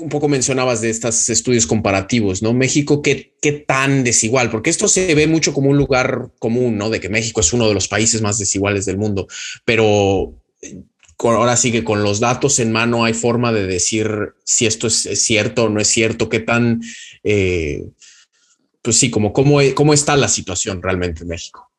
[0.00, 2.52] un poco mencionabas de estos estudios comparativos, ¿no?
[2.52, 4.50] México, ¿qué, ¿qué tan desigual?
[4.50, 6.90] Porque esto se ve mucho como un lugar común, ¿no?
[6.90, 9.28] De que México es uno de los países más desiguales del mundo,
[9.64, 10.82] pero eh,
[11.18, 14.08] ahora sí que con los datos en mano hay forma de decir
[14.44, 16.80] si esto es, cierto o no es cierto, qué tan,
[17.22, 17.84] eh,
[18.82, 21.70] pues sí, como cómo, cómo está la situación realmente en México.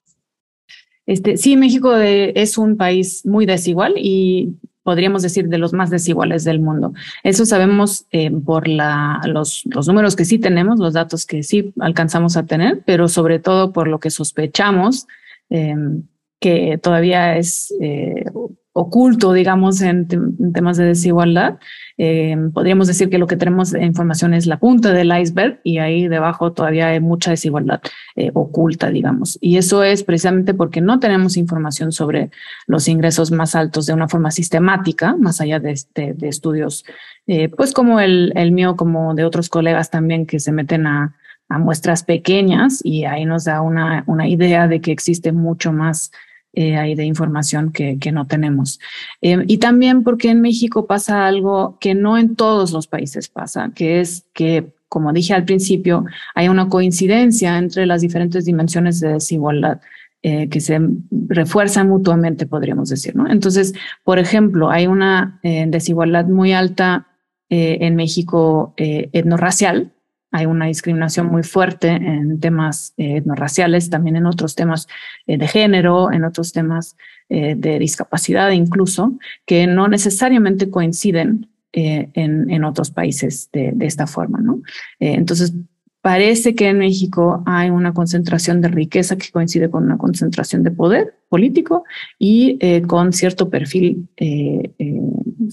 [1.08, 5.90] Este, sí, México eh, es un país muy desigual y podríamos decir, de los más
[5.90, 6.94] desiguales del mundo.
[7.24, 11.74] Eso sabemos eh, por la, los, los, números que sí tenemos, los datos que sí
[11.80, 15.08] alcanzamos a tener, pero sobre todo por lo que sospechamos
[15.50, 15.76] eh,
[16.40, 18.26] que todavía es eh,
[18.74, 20.08] oculto, digamos, en,
[20.54, 21.60] temas de desigualdad.
[21.98, 25.80] Eh, podríamos decir que lo que tenemos de información es la punta del iceberg y
[25.80, 27.82] ahí debajo todavía hay mucha desigualdad
[28.16, 29.38] eh, oculta, digamos.
[29.42, 32.32] Y eso es precisamente porque no tenemos información sobre
[32.66, 36.86] los ingresos más altos de una forma sistemática, más allá de, este, de estudios,
[37.28, 41.16] eh, pues como el, el mío, como de otros colegas también que se meten a,
[41.50, 46.12] a muestras pequeñas y ahí nos da una, una idea de que existe mucho más
[46.54, 48.82] eh, de información que, que no tenemos.
[49.22, 53.72] Eh, y también porque en México pasa algo que no en todos los países pasa,
[53.74, 56.04] que es que como dije al principio,
[56.36, 59.80] hay una coincidencia entre las diferentes dimensiones de desigualdad.
[60.24, 60.80] Eh, que se
[61.30, 63.28] refuerzan mutuamente, podríamos decir, ¿no?
[63.28, 67.08] Entonces, por ejemplo, hay una eh, desigualdad muy alta
[67.54, 69.92] en México etnorracial,
[70.32, 74.88] hay una discriminación muy fuerte en temas etnorraciales, también en otros temas
[75.28, 76.96] de género, en otros temas
[77.30, 84.62] de discapacidad incluso, que no necesariamente coinciden en, otros países de, de esta forma, ¿no?
[85.00, 85.54] entonces,
[86.02, 90.72] Parece que en México hay una concentración de riqueza que coincide con una concentración de
[90.72, 91.84] poder político
[92.18, 95.02] y eh, con cierto perfil eh, eh,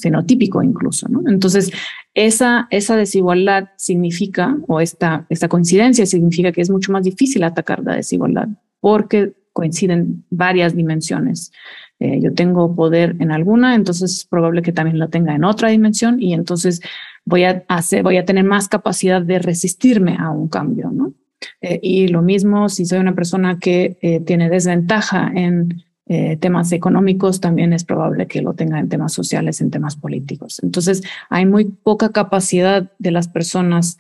[0.01, 1.07] fenotípico incluso.
[1.09, 1.23] ¿no?
[1.29, 1.71] Entonces,
[2.15, 7.83] esa, esa desigualdad significa, o esta, esta coincidencia significa que es mucho más difícil atacar
[7.85, 8.49] la desigualdad
[8.81, 11.51] porque coinciden varias dimensiones.
[11.99, 16.23] yo tengo poder en alguna, entonces es probable que también la tenga en otra dimensión
[16.23, 16.81] y entonces
[17.29, 21.13] voy a, hacer, voy a tener más capacidad de resistirme a un cambio, ¿no?
[21.61, 26.73] Eh, y lo mismo si soy una persona que eh, tiene desventaja en eh, temas
[26.73, 30.59] económicos, también es probable que lo tenga en temas sociales, en temas políticos.
[30.63, 33.99] Entonces, hay muy poca capacidad de las personas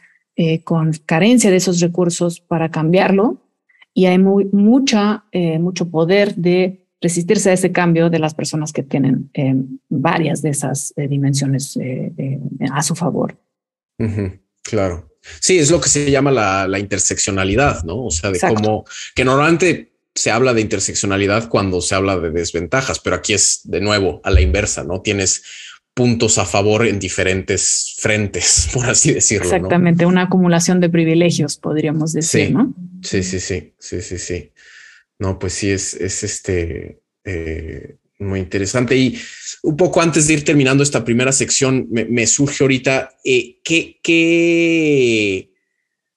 [0.62, 3.42] con carencia de esos recursos para cambiarlo
[3.92, 5.24] y hay muy, mucha,
[5.58, 9.54] mucho poder de resistirse a ese cambio de las personas que tienen eh,
[9.88, 12.40] varias de esas eh, dimensiones eh,
[12.72, 13.38] a su favor.
[14.62, 15.08] claro.
[15.40, 18.06] Sí, es lo que se llama la, interseccionalidad, ¿no?
[18.06, 18.84] O sea, de cómo
[19.14, 23.80] que normalmente se habla de interseccionalidad cuando se habla de desventajas, pero aquí es de
[23.80, 25.00] nuevo a la inversa, ¿no?
[25.00, 25.42] Tienes
[25.94, 29.46] puntos a favor en diferentes frentes, por así decirlo.
[29.46, 32.74] Exactamente, una acumulación de privilegios, podríamos decir, ¿no?
[33.02, 34.52] Sí, sí, sí, sí, sí, sí.
[35.18, 38.96] No, pues sí, es, es este eh, muy interesante.
[38.96, 39.18] Y
[39.62, 45.52] un poco antes de ir terminando esta primera sección, me, surge ahorita eh, que,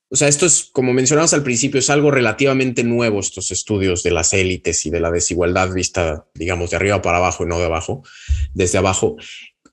[0.09, 4.11] o sea, esto es, como mencionamos al principio, es algo relativamente nuevo, estos estudios de
[4.11, 7.65] las élites y de la desigualdad vista, digamos, de arriba para abajo y no de
[7.65, 8.03] abajo,
[8.53, 9.17] desde abajo.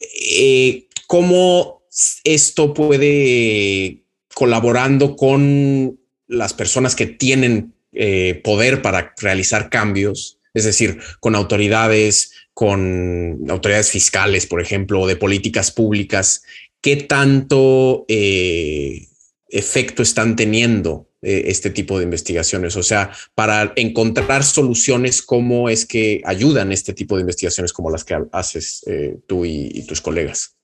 [0.00, 1.82] Eh, ¿Cómo
[2.24, 10.98] esto puede colaborando con las personas que tienen eh, poder para realizar cambios, es decir,
[11.20, 16.42] con autoridades, con autoridades fiscales, por ejemplo, o de políticas públicas,
[16.80, 19.06] ¿qué tanto eh,
[19.48, 22.76] efecto están teniendo eh, este tipo de investigaciones?
[22.76, 28.04] O sea, para encontrar soluciones, ¿cómo es que ayudan este tipo de investigaciones como las
[28.04, 28.84] que haces
[29.26, 30.57] tú y tus colegas?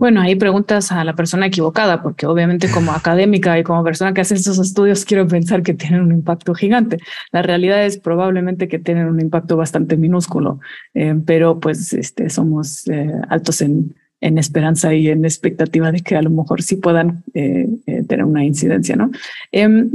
[0.00, 4.22] Bueno, ahí preguntas a la persona equivocada, porque obviamente como académica y como persona que
[4.22, 6.96] hace estos estudios quiero pensar que tienen un impacto gigante.
[7.32, 10.58] La realidad es probablemente que tienen un impacto bastante minúsculo,
[10.94, 16.16] eh, pero pues este, somos eh, altos en, en esperanza y en expectativa de que
[16.16, 17.68] a lo mejor sí puedan eh,
[18.08, 19.10] tener una incidencia, ¿no?
[19.52, 19.90] Em,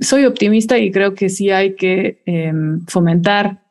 [0.00, 3.65] soy optimista y creo que sí hay que em, fomentar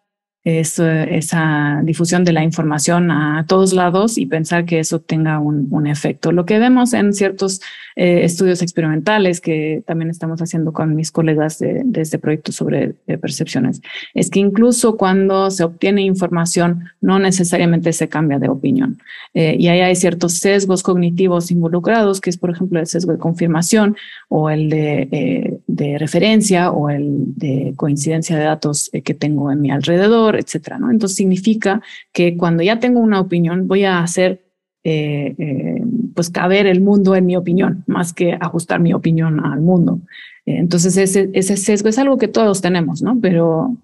[0.45, 5.67] es, esa difusión de la información a todos lados y pensar que eso tenga un,
[5.71, 6.31] un efecto.
[6.31, 7.61] Lo que vemos en ciertos
[7.95, 12.93] eh, estudios experimentales que también estamos haciendo con mis colegas de, de este proyecto sobre
[13.19, 13.81] percepciones
[14.13, 18.99] es que incluso cuando se obtiene información no necesariamente se cambia de opinión.
[19.33, 23.17] Eh, y ahí hay ciertos sesgos cognitivos involucrados, que es por ejemplo el sesgo de
[23.17, 23.97] confirmación
[24.29, 29.61] o el de, eh, de referencia o el de coincidencia de datos que tengo en
[29.61, 30.91] mi alrededor etcétera, ¿no?
[30.91, 34.45] Entonces significa que cuando ya tengo una opinión, voy a hacer,
[34.83, 35.81] eh, eh,
[36.13, 40.01] pues caber el mundo en mi opinión, más que ajustar mi opinión al mundo.
[40.45, 43.19] Eh, entonces ese, sesgo es algo que todos tenemos, ¿no?
[43.19, 43.77] Pero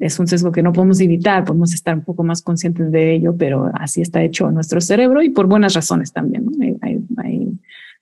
[0.00, 3.36] es un sesgo que no podemos evitar, podemos estar un poco más conscientes de ello,
[3.38, 6.52] pero así está hecho nuestro cerebro y por buenas razones también, ¿no?
[6.82, 7.52] Hay, hay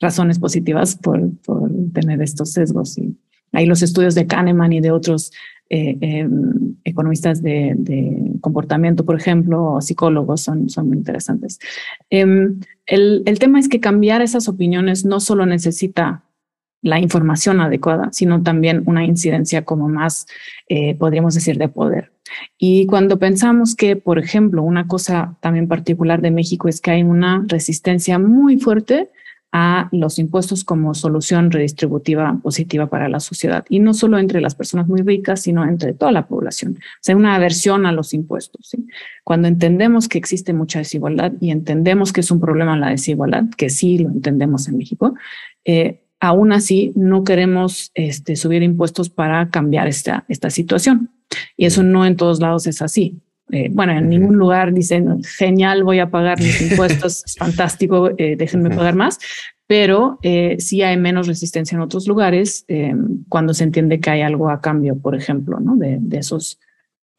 [0.00, 3.14] razones positivas por, por tener estos sesgos y
[3.52, 5.32] hay los estudios de Kahneman y de otros
[5.70, 7.76] eh, em, economistas de,
[8.40, 11.58] comportamiento, por ejemplo, o psicólogos son, son muy interesantes.
[12.10, 16.22] Em, el, el, tema es que cambiar esas opiniones no solo necesita
[16.82, 20.26] la información adecuada, sino también una incidencia como más,
[20.68, 22.12] eh, podríamos decir, de poder.
[22.56, 27.02] Y cuando pensamos que, por ejemplo, una cosa también particular de México es que hay
[27.02, 29.10] una resistencia muy fuerte
[29.52, 33.64] a los impuestos como solución redistributiva positiva para la sociedad.
[33.68, 36.76] Y no solo entre las personas muy ricas, sino entre toda la población.
[36.78, 38.76] O sea, una aversión a los impuestos.
[39.24, 43.70] Cuando entendemos que existe mucha desigualdad y entendemos que es un problema la desigualdad, que
[43.70, 45.14] sí lo entendemos en México,
[45.64, 51.10] eh, aún así no queremos este, subir impuestos para cambiar esta, esta situación.
[51.56, 53.20] Y eso no en todos lados es así.
[53.50, 58.36] Eh, bueno, en ningún lugar dicen, genial, voy a pagar mis impuestos, es fantástico, eh,
[58.36, 59.18] déjenme pagar más,
[59.66, 62.66] pero eh, sí hay menos resistencia en otros lugares
[63.28, 65.76] cuando se entiende que hay algo a cambio, por ejemplo, ¿no?
[65.76, 66.58] de, de esos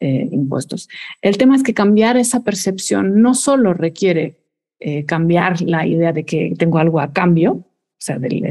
[0.02, 0.88] impuestos.
[1.20, 4.38] El tema es que cambiar esa percepción no solo requiere
[5.06, 7.66] cambiar la idea de que tengo algo a cambio, o
[7.98, 8.42] sea, del,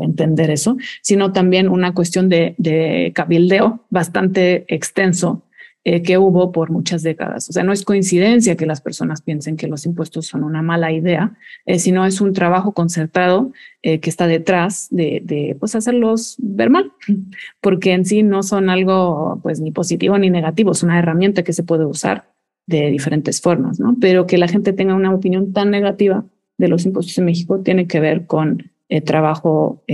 [0.00, 5.42] entender eso, sino también una cuestión de, de cabildeo bastante extenso
[5.88, 7.48] eh, que hubo por muchas décadas.
[7.48, 10.90] O sea, no es coincidencia que las personas piensen que los impuestos son una mala
[10.90, 13.52] idea, eh, sino es un trabajo concertado
[13.84, 16.90] eh, que está detrás de, de, pues, hacerlos ver mal,
[17.60, 21.52] porque en sí no son algo pues ni positivo ni negativo, es una herramienta que
[21.52, 22.32] se puede usar
[22.66, 23.96] de diferentes formas, ¿no?
[24.00, 26.24] Pero que la gente tenga una opinión tan negativa
[26.58, 29.84] de los impuestos en México tiene que ver con el trabajo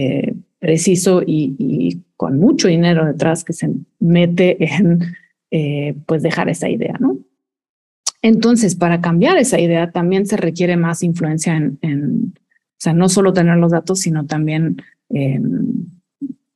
[0.59, 5.00] preciso y con mucho dinero detrás que se mete en
[5.55, 7.19] eh, pues dejar esa idea, ¿no?
[8.23, 13.35] Entonces, para cambiar esa idea también se requiere más influencia en, o sea, no solo
[13.35, 14.79] tener los datos, sino también,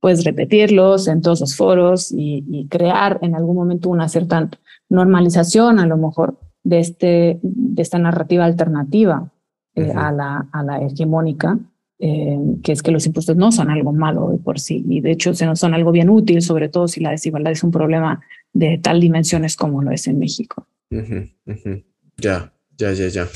[0.00, 4.48] pues, repetirlos en todos los foros y, crear en algún momento una cierta
[4.88, 9.30] normalización, a lo mejor, de, este, de esta narrativa alternativa
[9.74, 11.58] eh, a, la, a la hegemónica,
[11.98, 15.12] eh, que es que los impuestos no son algo malo de por sí, y de
[15.12, 18.20] hecho no son algo bien útil, sobre todo si la desigualdad es un problema
[18.52, 20.66] de tal dimensiones como lo es en México.
[22.18, 23.28] Ya, ya, ya, ya.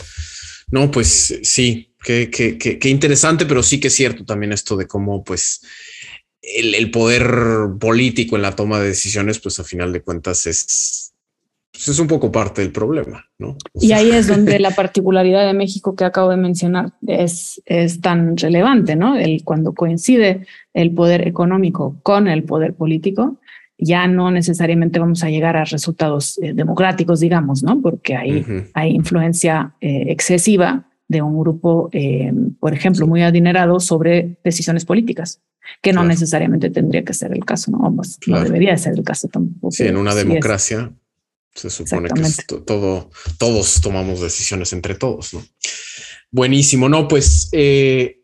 [0.70, 4.87] No, pues sí, qué, qué, qué, interesante, pero sí que es cierto también esto de
[4.87, 5.62] cómo pues
[6.42, 7.25] el, el poder
[7.79, 11.10] político en la toma de decisiones, pues a final de cuentas es,
[11.72, 13.56] pues es un poco parte del problema, ¿no?
[13.74, 18.37] y ahí es donde la particularidad de México que acabo de mencionar es, es tan
[18.37, 19.16] relevante, ¿no?
[19.16, 23.38] El, cuando coincide el poder económico con el poder político,
[23.78, 27.80] ya no necesariamente vamos a llegar a resultados eh, democráticos, digamos, ¿no?
[27.80, 34.38] Porque hay, hay influencia eh, excesiva de un grupo, eh, por ejemplo, muy adinerado sobre
[34.44, 35.40] decisiones políticas,
[35.83, 37.92] que no necesariamente tendría que ser el caso, ¿no?
[37.96, 39.70] Pues, no debería ser el caso tampoco.
[39.70, 40.92] Sí, en una democracia
[41.54, 45.44] se supone que todo, todos tomamos decisiones entre todos, ¿no?
[46.30, 48.20] Buenísimo, no, pues eh,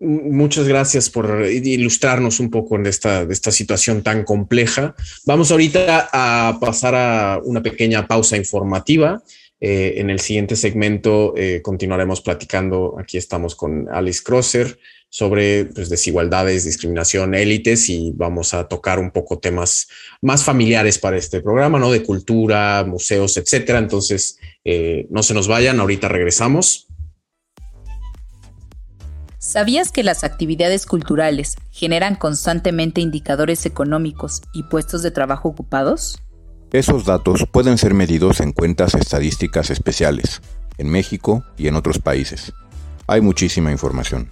[0.00, 4.94] muchas gracias por ilustrarnos un poco en esta, de esta situación tan compleja.
[5.24, 9.22] Vamos ahorita a pasar a una pequeña pausa informativa.
[9.60, 12.96] Eh, en el siguiente segmento eh, continuaremos platicando.
[12.98, 14.78] Aquí estamos con Alice Crosser,
[15.10, 19.88] sobre pues, desigualdades, discriminación, élites y vamos a tocar un poco temas
[20.20, 21.90] más familiares para este programa, ¿no?
[21.90, 23.78] De cultura, museos, etcétera.
[23.78, 26.88] Entonces, eh, no se nos vayan, ahorita regresamos.
[29.38, 36.20] ¿Sabías que las actividades culturales generan constantemente indicadores económicos y puestos de trabajo ocupados?
[36.70, 40.42] Esos datos pueden ser medidos en cuentas estadísticas especiales,
[40.76, 42.52] en México y en otros países.
[43.06, 44.28] Hay muchísima información.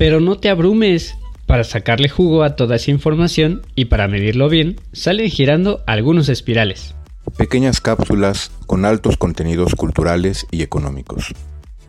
[0.00, 1.14] Pero no te abrumes.
[1.44, 6.94] Para sacarle jugo a toda esa información y para medirlo bien, salen girando algunos espirales.
[7.36, 11.34] Pequeñas cápsulas con altos contenidos culturales y económicos.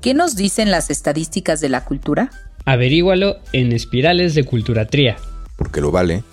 [0.02, 2.32] ¿Qué nos dicen las estadísticas de la cultura?
[2.66, 5.16] Averígualo en Espirales de Cultura Tría.
[5.56, 6.26] Porque lo vale.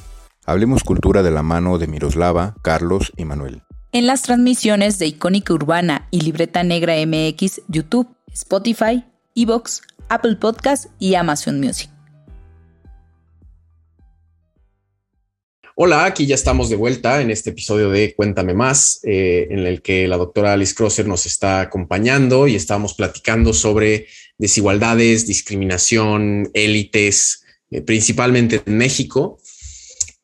[0.46, 3.62] Hablemos cultura de la mano de Miroslava, Carlos y Manuel.
[3.92, 9.04] En las transmisiones de Icónica Urbana y Libreta Negra MX, YouTube, Spotify,
[9.36, 11.90] Evox, Apple Podcast y Amazon Music.
[15.76, 19.80] Hola, aquí ya estamos de vuelta en este episodio de Cuéntame más, eh, en el
[19.80, 27.44] que la doctora Alice Crosser nos está acompañando y estamos platicando sobre desigualdades, discriminación, élites,
[27.70, 29.38] eh, principalmente en México.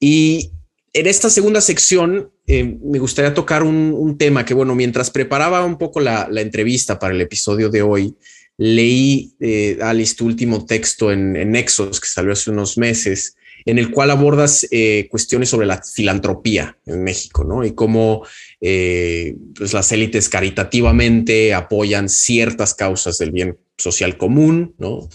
[0.01, 0.51] Y
[0.93, 5.79] en esta segunda sección eh, me gustaría tocar un, tema que, bueno, mientras preparaba un
[5.79, 8.17] poco la entrevista para el episodio de hoy,
[8.57, 13.37] leí, eh, Alice, tu último texto en, Nexos, que salió hace unos meses,
[13.67, 17.65] en el cual abordas eh, cuestiones sobre la filantropía en México, ¿no?
[17.65, 18.27] Y cómo
[18.61, 25.09] eh, pues las élites caritativamente apoyan ciertas causas del bien social común, ¿no?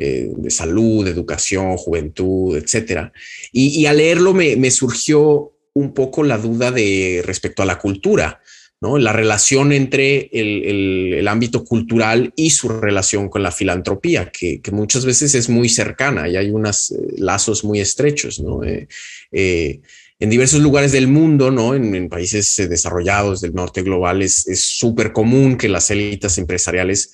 [0.00, 3.12] Eh, de salud, educación, juventud, etcétera.
[3.50, 8.40] Y, al leerlo me, me surgió un poco la duda de respecto a la cultura.
[8.80, 8.98] ¿No?
[8.98, 15.34] La relación entre el, ámbito cultural y su relación con la filantropía, que, muchas veces
[15.34, 18.42] es muy cercana y hay unos eh, lazos muy estrechos.
[18.64, 18.86] Eh,
[19.32, 19.80] eh,
[20.20, 21.74] en diversos lugares del mundo, ¿no?
[21.74, 27.12] En, países desarrollados del norte global es súper común que las élites empresariales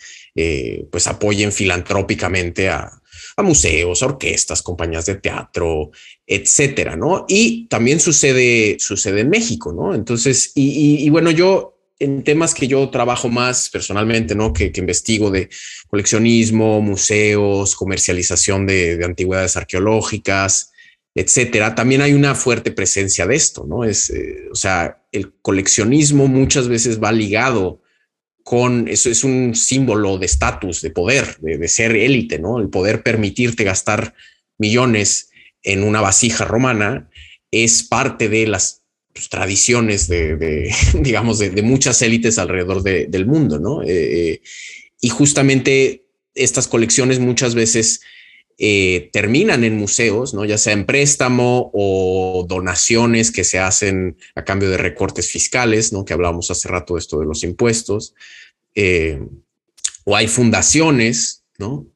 [0.90, 2.90] pues apoyen filantrópicamente a,
[3.36, 5.90] a museos, orquestas, compañías de teatro,
[6.26, 7.24] etcétera, ¿no?
[7.28, 9.94] Y también sucede, sucede en México, ¿no?
[9.94, 14.52] Entonces, y, bueno, yo en temas que yo trabajo más personalmente, ¿no?
[14.52, 15.48] Que, investigo de
[15.88, 20.72] coleccionismo, museos, comercialización de, antigüedades arqueológicas,
[21.14, 23.84] etcétera, también hay una fuerte presencia de esto, ¿no?
[23.84, 27.83] Es, eh, o sea, el coleccionismo muchas veces va ligado
[28.44, 32.60] con eso, es un símbolo de estatus, de poder, de, ser élite, ¿no?
[32.60, 34.14] El poder permitirte gastar
[34.58, 35.30] millones
[35.62, 37.08] en una vasija romana
[37.50, 38.82] es parte de las
[39.14, 40.70] pues, tradiciones de,
[41.00, 43.82] digamos, de, muchas élites alrededor del mundo, ¿no?
[43.82, 44.42] Eh, eh,
[45.00, 48.02] y justamente estas colecciones muchas veces
[48.58, 50.44] eh, terminan en museos, ¿no?
[50.44, 56.04] Ya sea en préstamo o donaciones que se hacen a cambio de recortes fiscales, ¿no?
[56.04, 58.14] Que hablábamos hace rato de esto de los impuestos.
[60.06, 61.86] o hay fundaciones ¿no?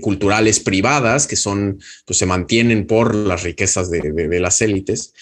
[0.00, 5.14] culturales privadas que son, pues se mantienen por las riquezas de, las élites.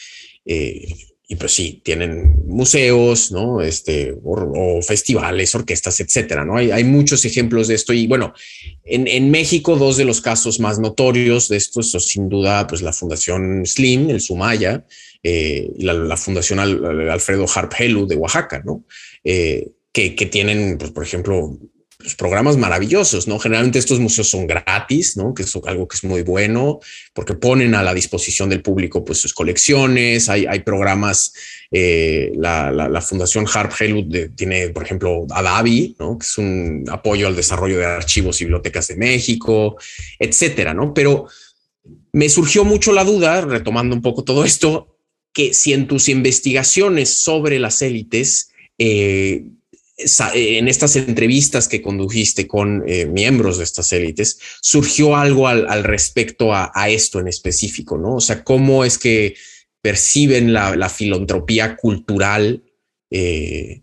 [0.45, 3.63] Eh, y pues sí, tienen museos, ¿no?
[3.63, 6.59] Este, o, festivales, orquestas, etcétera, ¿no?
[6.59, 7.95] Hay, muchos ejemplos de esto.
[7.95, 8.35] Y bueno,
[8.85, 12.93] en, México, dos de los casos más notorios de esto son sin duda, pues la
[12.93, 14.85] Fundación Slim, el Sumaya,
[15.23, 18.85] eh, la, Fundación Alfredo Harp Helu de Oaxaca, ¿no?
[19.25, 21.59] Eh, que, que, tienen, pues, por ejemplo,
[22.03, 23.39] pues, programas maravillosos, ¿no?
[23.39, 25.33] Generalmente estos museos son gratis, ¿no?
[25.33, 26.81] Que es algo que es muy bueno
[27.15, 31.33] porque ponen a la disposición del público pues sus colecciones, hay, hay programas,
[31.71, 36.19] eh, la, la, Fundación Harp Helwood tiene, por ejemplo, Adavi, ¿no?
[36.19, 39.77] Que es un apoyo al desarrollo de archivos y bibliotecas de México,
[40.19, 40.93] etcétera, ¿no?
[40.93, 41.29] Pero
[42.13, 44.97] me surgió mucho la duda, retomando un poco todo esto,
[45.33, 49.45] que si en tus investigaciones sobre las élites, eh,
[49.97, 56.55] en estas entrevistas que condujiste con eh, miembros de estas élites, surgió algo al, respecto
[56.55, 58.17] a, esto en específico, ¿no?
[58.17, 59.35] O sea, cómo es que
[59.81, 62.63] perciben la, filantropía cultural
[63.11, 63.83] eh,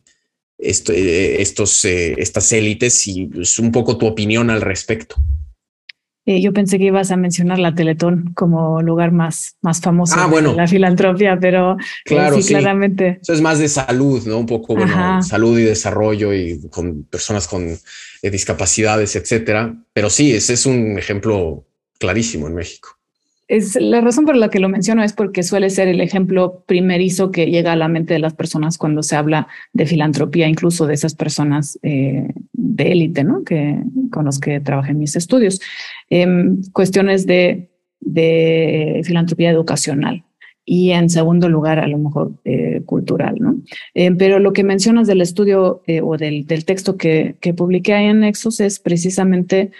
[0.58, 5.16] estos, estas élites y es pues, un poco tu opinión al respecto.
[6.30, 10.30] Eh, yo pensé que ibas a mencionar la Teletón como lugar más, más famoso ah,
[10.30, 11.76] de la filantropía, pero eh,
[12.06, 13.18] claro, sí, claramente.
[13.20, 14.38] Eso es más de salud, ¿no?
[14.38, 17.68] Un poco, bueno, salud y desarrollo y con personas con
[18.22, 19.76] eh, discapacidades, etcétera.
[19.92, 21.66] Pero sí, ese es un ejemplo
[21.98, 22.99] clarísimo en México.
[23.50, 27.32] Es la razón por la que lo menciono es porque suele ser el ejemplo primerizo
[27.32, 30.94] que llega a la mente de las personas cuando se habla de filantropía, incluso de
[30.94, 33.44] esas personas de élite, ¿no?
[33.44, 33.80] Que
[34.12, 35.60] con los que trabajé en mis estudios.
[36.12, 37.70] Em, cuestiones de,
[38.00, 40.24] de, filantropía educacional
[40.66, 43.56] y en segundo lugar, a lo mejor eh, cultural, ¿no?
[43.96, 47.94] Em, pero lo que mencionas del estudio eh, o del, del, texto que, que publiqué
[47.94, 49.72] ahí en Nexus es precisamente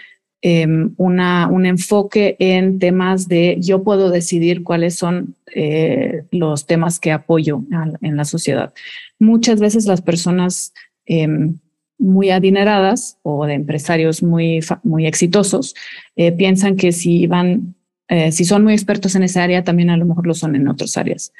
[0.42, 7.00] em, una, un enfoque en temas de yo puedo decidir cuáles son eh, los temas
[7.00, 7.62] que apoyo
[8.00, 8.72] en la sociedad.
[9.18, 10.72] Muchas veces las personas
[12.00, 15.74] muy adineradas o de empresarios muy, muy exitosos
[16.16, 17.74] eh, piensan que si van,
[18.08, 20.66] eh, si son muy expertos en esa área, también a lo mejor lo son en
[20.66, 21.32] otras áreas,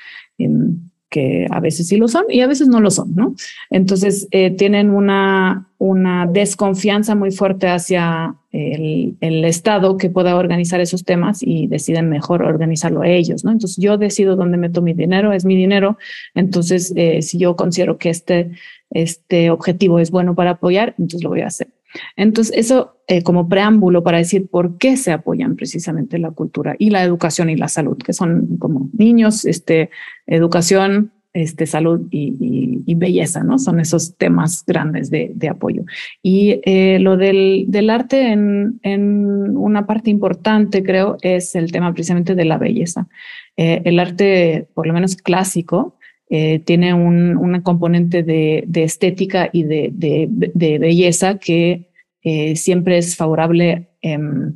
[1.11, 3.35] que a veces sí lo son y a veces no lo son, ¿no?
[3.69, 10.81] Entonces eh, tienen una, una desconfianza muy fuerte hacia el, el, Estado que pueda organizar
[10.81, 13.51] esos temas y deciden mejor organizarlo ellos, ¿no?
[13.51, 15.99] Entonces yo decido dónde meto mi dinero, es mi dinero,
[16.35, 18.53] entonces si yo considero que este
[18.91, 21.69] este objetivo es bueno para apoyar, entonces lo voy a hacer.
[22.17, 26.91] Entonces, eso eh, como preámbulo para decir por qué se apoyan precisamente la cultura y
[26.91, 29.91] la educación y la salud, que son como niños, este,
[30.27, 33.59] educación, este, salud y, belleza, ¿no?
[33.59, 35.85] Son esos temas grandes de, apoyo.
[36.23, 42.35] Y eh, lo del, arte en, en, una parte importante, creo, es el tema precisamente
[42.35, 43.09] de la belleza.
[43.57, 45.97] Eh, el arte, por lo menos clásico,
[46.31, 51.91] eh, tiene un, una componente de, de estética y de, de, belleza que
[52.23, 54.55] eh, siempre es favorable em,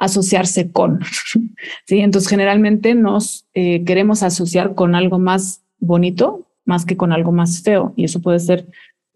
[0.00, 1.00] asociarse con.
[1.86, 2.00] ¿sí?
[2.00, 7.62] Entonces, generalmente nos eh, queremos asociar con algo más bonito más que con algo más
[7.62, 7.94] feo.
[7.96, 8.66] Y eso puede ser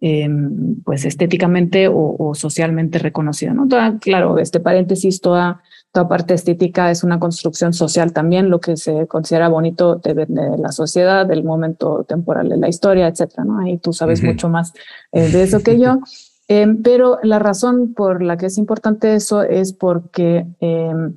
[0.00, 3.52] em, pues estéticamente o, socialmente reconocido.
[3.52, 3.68] ¿no?
[4.00, 5.62] Claro, este paréntesis, toda
[5.93, 10.59] toda parte estética es una construcción social también, lo que se considera bonito depende de
[10.59, 13.59] la sociedad, del momento temporal de la historia, etcétera, ¿no?
[13.61, 14.72] Ahí tú sabes mucho más
[15.12, 15.99] eh, de eso que yo.
[16.49, 21.16] Em, pero la razón por la que es importante eso es porque em,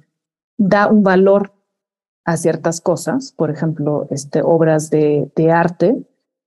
[0.55, 1.51] da un valor
[2.25, 5.95] a ciertas cosas, por ejemplo, este, obras de, de arte,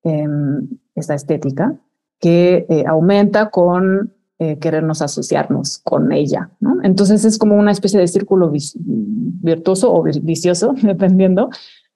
[0.05, 1.75] em, esta estética,
[2.21, 6.51] que eh, aumenta con eh, querernos asociarnos con ella.
[6.85, 11.51] Entonces es como una especie de círculo virtuoso o vicioso, dependiendo,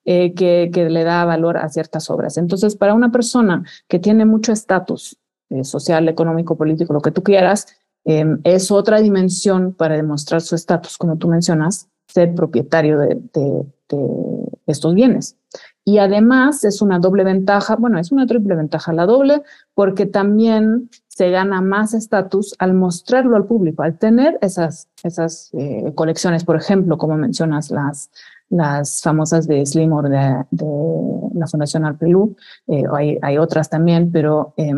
[0.04, 2.36] eh, que, le da valor a ciertas obras.
[2.38, 5.16] Entonces, para una persona que tiene mucho estatus
[5.50, 7.68] eh, social, económico, político, lo que tú quieras,
[8.04, 13.64] em, es otra dimensión para demostrar su estatus, como tú mencionas, ser propietario de, de
[14.66, 15.36] estos bienes.
[15.84, 19.42] Y además es una doble ventaja, bueno, es una triple ventaja, la doble,
[19.74, 25.92] porque también se gana más estatus al mostrarlo al público, al tener esas, esas eh,
[25.94, 28.10] colecciones, por ejemplo, como mencionas, las,
[28.48, 30.66] las famosas de Slimor de, de
[31.34, 32.34] la Fundación Arpelú,
[32.66, 34.72] eh, hay, hay, otras también, pero eh,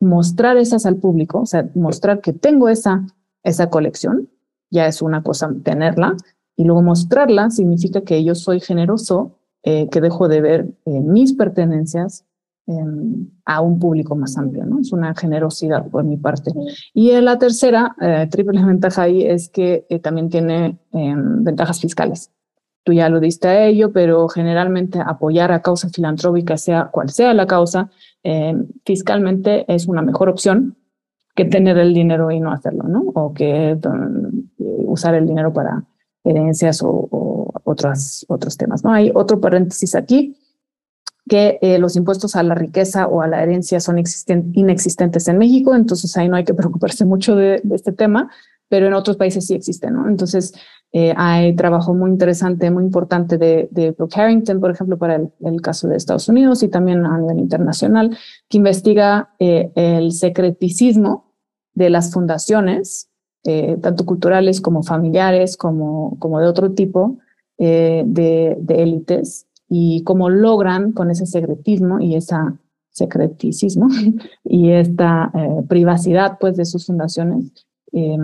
[0.00, 3.06] mostrar esas al público, o sea, mostrar que tengo esa,
[3.42, 4.28] esa colección,
[4.70, 6.14] ya es una cosa tenerla,
[6.56, 11.32] y luego mostrarla significa que yo soy generoso, eh, que dejo de ver eh, mis
[11.32, 12.26] pertenencias
[13.44, 14.80] a un público más amplio, ¿no?
[14.80, 16.52] Es una generosidad por mi parte.
[16.94, 22.30] Y la tercera, eh, triple ventaja ahí, es que eh, también tiene em, ventajas fiscales.
[22.84, 27.34] Tú ya lo diste a ello, pero generalmente apoyar a causas filantrópicas, sea cual sea
[27.34, 27.90] la causa,
[28.22, 30.76] em, fiscalmente es una mejor opción
[31.34, 33.02] que tener el dinero y no hacerlo, ¿no?
[33.14, 33.78] O que
[34.58, 35.84] usar el dinero para
[36.24, 38.92] herencias o, o otros, otros temas, ¿no?
[38.92, 40.36] Hay otro paréntesis aquí
[41.30, 43.98] que eh, los impuestos a la riqueza o a la herencia son
[44.52, 48.32] inexistentes en México, entonces ahí no hay que preocuparse mucho de, este tema,
[48.68, 50.08] pero en otros países sí existen, ¿no?
[50.08, 50.52] Entonces
[50.92, 55.62] eh, hay trabajo muy interesante, muy importante de, de Brooke Harrington, por ejemplo, para el,
[55.62, 58.18] caso de Estados Unidos y también a nivel internacional,
[58.48, 61.32] que investiga eh, el secreticismo
[61.74, 63.08] de las fundaciones,
[63.80, 67.18] tanto culturales como familiares, como, como de otro tipo,
[67.56, 72.58] de élites, y cómo logran con ese secretismo y esa
[72.90, 73.86] secreticismo
[74.44, 77.52] y esta eh, privacidad pues de sus fundaciones
[77.92, 78.18] eh,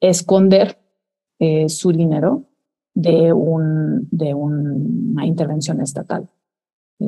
[0.00, 0.78] esconder
[1.38, 2.44] eh, su dinero
[2.94, 6.28] de, un, de una intervención estatal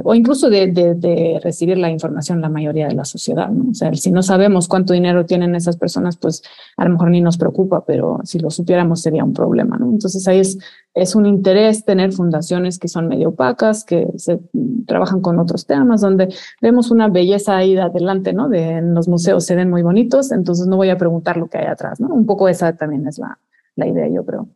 [0.05, 3.51] o incluso de, de, recibir la información la mayoría de la sociedad.
[3.51, 3.70] ¿no?
[3.70, 6.43] O sea, si no sabemos cuánto dinero tienen esas personas, pues
[6.76, 9.76] a lo mejor ni nos preocupa, pero si lo supiéramos sería un problema.
[9.76, 9.90] ¿no?
[9.90, 10.59] Entonces ahí es,
[10.95, 14.40] es un interés tener fundaciones que son medio opacas, que se
[14.86, 16.28] trabajan con otros temas, donde
[16.62, 18.49] vemos una belleza ahí de adelante, ¿no?
[18.49, 21.59] De en los museos se ven muy bonitos, entonces no voy a preguntar lo que
[21.59, 22.09] hay atrás, ¿no?
[22.09, 23.38] Un poco esa también es la,
[23.76, 24.49] la idea, yo creo.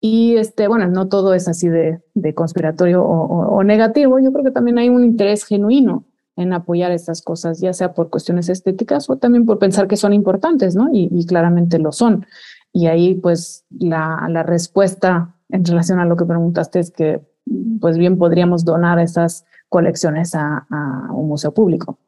[0.00, 4.18] Y este, bueno, no todo es así de, de conspiratorio o, o, o, negativo.
[4.20, 6.04] Yo creo que también hay un interés genuino
[6.36, 10.12] en apoyar estas cosas, ya sea por cuestiones estéticas o también por pensar que son
[10.12, 10.88] importantes, ¿no?
[10.92, 12.26] Y, y claramente lo son.
[12.72, 17.20] Y ahí, pues, la, la, respuesta en relación a lo que preguntaste es que,
[17.80, 21.98] pues, bien podríamos donar esas colecciones a, a un museo público.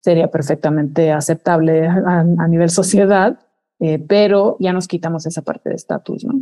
[0.00, 3.38] Sería perfectamente aceptable a, a nivel sociedad,
[3.78, 6.34] eh, pero ya nos quitamos esa parte de estatus, ¿no?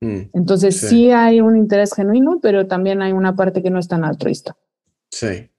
[0.00, 0.88] Mm, Entonces sí.
[0.88, 1.10] sí.
[1.10, 4.56] hay un interés genuino, pero también hay una parte que no es tan altruista.
[5.10, 5.50] Sí.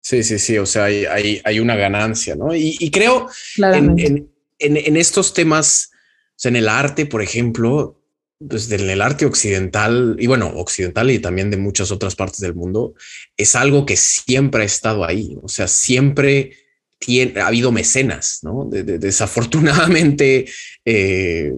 [0.00, 0.58] Sí, sí, sí.
[0.58, 2.54] O sea, hay, hay, hay una ganancia, ¿no?
[2.54, 7.22] Y, y creo en, en, en, en, estos temas, o sea, en el arte, por
[7.22, 8.00] ejemplo,
[8.48, 12.54] pues en el arte occidental y bueno, occidental y también de muchas otras partes del
[12.54, 12.94] mundo,
[13.36, 15.36] es algo que siempre ha estado ahí.
[15.42, 16.52] O sea, siempre
[16.98, 18.66] tiene, ha habido mecenas, ¿no?
[18.70, 20.46] De, de, desafortunadamente,
[20.84, 21.52] eh,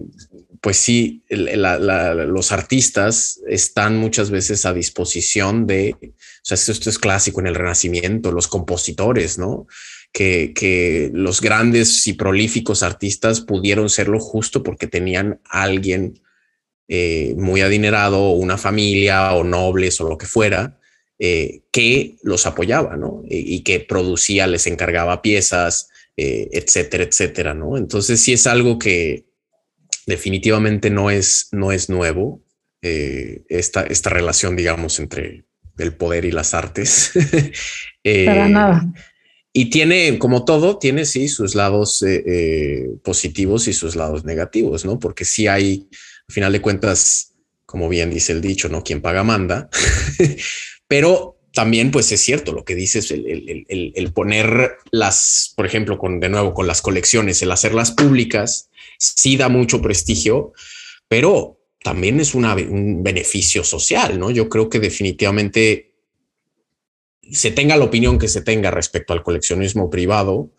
[0.61, 6.09] pues sí, los artistas están muchas veces a disposición de, o
[6.43, 9.67] sea, esto es clásico en el Renacimiento, los compositores, ¿no?
[10.11, 16.19] Que, los grandes y prolíficos artistas pudieron serlo justo porque tenían alguien
[16.87, 20.79] eh, muy adinerado, una familia o nobles o lo que fuera,
[21.19, 23.23] eh, que los apoyaba, ¿no?
[23.29, 27.77] Y, y, que producía, les encargaba piezas, eh, etcétera, etcétera, ¿no?
[27.77, 29.28] Entonces sí es algo que,
[30.09, 32.41] definitivamente no es, no es nuevo
[32.81, 35.45] eh, esta, esta relación, digamos, entre
[35.77, 37.11] el poder y las artes.
[38.03, 38.93] eh, Para nada.
[39.53, 44.99] Y tiene, como todo, tiene sí sus lados eh, positivos y sus lados negativos, ¿no?
[44.99, 45.87] Porque sí hay,
[46.27, 47.35] al final de cuentas,
[47.65, 48.83] como bien dice el dicho, ¿no?
[48.83, 49.69] Quien paga manda.
[50.87, 55.65] Pero también, pues es cierto lo que dices, el, el, el, el, poner las, por
[55.65, 58.68] ejemplo, con de nuevo con las colecciones, el hacerlas públicas,
[58.99, 60.53] sí da mucho prestigio,
[61.07, 64.29] pero también es un beneficio social, ¿no?
[64.29, 65.95] Yo creo que definitivamente
[67.31, 70.51] se tenga la opinión que se tenga respecto al coleccionismo privado,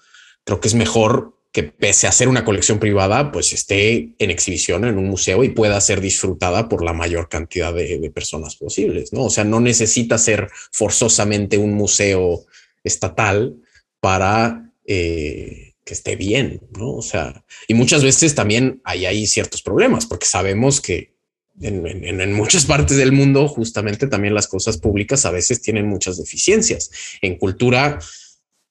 [0.44, 4.84] creo que es mejor que pese a ser una colección privada, pues esté en exhibición
[4.84, 9.12] en un museo y pueda ser disfrutada por la mayor cantidad de, de personas posibles,
[9.12, 9.24] ¿no?
[9.24, 12.44] O sea, no necesita ser forzosamente un museo
[12.84, 13.56] estatal
[13.98, 16.92] para eh, que esté bien, ¿no?
[16.92, 21.16] O sea, y muchas veces también hay ahí ciertos problemas, porque sabemos que
[21.60, 26.92] en, muchas partes del mundo, justamente también las cosas públicas a veces tienen muchas deficiencias.
[27.22, 27.98] En cultura,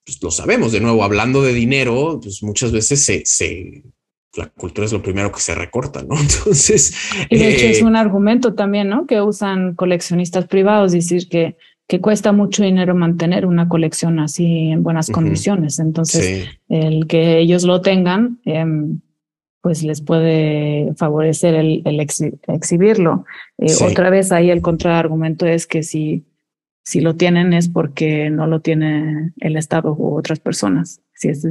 [0.06, 3.84] pues lo sabemos, de nuevo, hablando de dinero, pues muchas veces se,
[4.38, 6.18] la cultura es lo primero que se recorta, ¿no?
[6.22, 6.94] Entonces...
[7.30, 9.06] Y de hecho es eh, un argumento también, ¿no?
[9.08, 11.58] Que usan coleccionistas privados, decir que,
[11.90, 15.80] que cuesta mucho dinero mantener una colección así en buenas condiciones.
[15.80, 19.00] Entonces, el que ellos lo tengan, em,
[19.62, 21.82] pues les puede favorecer el,
[22.48, 23.26] exhibirlo.
[23.58, 26.28] Eh, otra vez ahí el contraargumento es que si,
[26.84, 31.02] si lo tienen es porque no lo tiene el Estado u otras personas.
[31.16, 31.44] Si es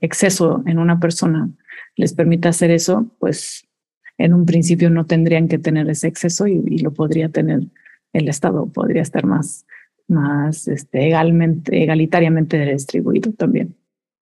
[0.00, 1.50] exceso, en una persona
[1.94, 3.68] les permite hacer eso, pues
[4.16, 7.66] en un principio no tendrían que tener ese exceso y, lo podría tener
[8.12, 9.66] el Estado, podría estar más,
[10.06, 13.76] más este, egalitariamente distribuido también.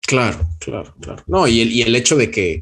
[0.01, 1.22] Claro, claro, claro.
[1.26, 2.61] No, y el, y el hecho de que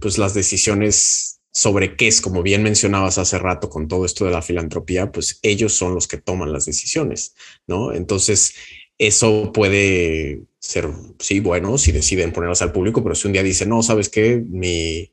[0.00, 4.30] pues las decisiones sobre qué es, como bien mencionabas hace rato con todo esto de
[4.30, 7.34] la filantropía, pues ellos son los que toman las decisiones,
[7.66, 7.92] ¿no?
[7.92, 8.54] Entonces,
[8.98, 10.88] eso puede ser,
[11.18, 14.42] sí, bueno, si deciden ponerlas al público, pero si un día dicen, no, sabes qué,
[14.48, 15.10] mi,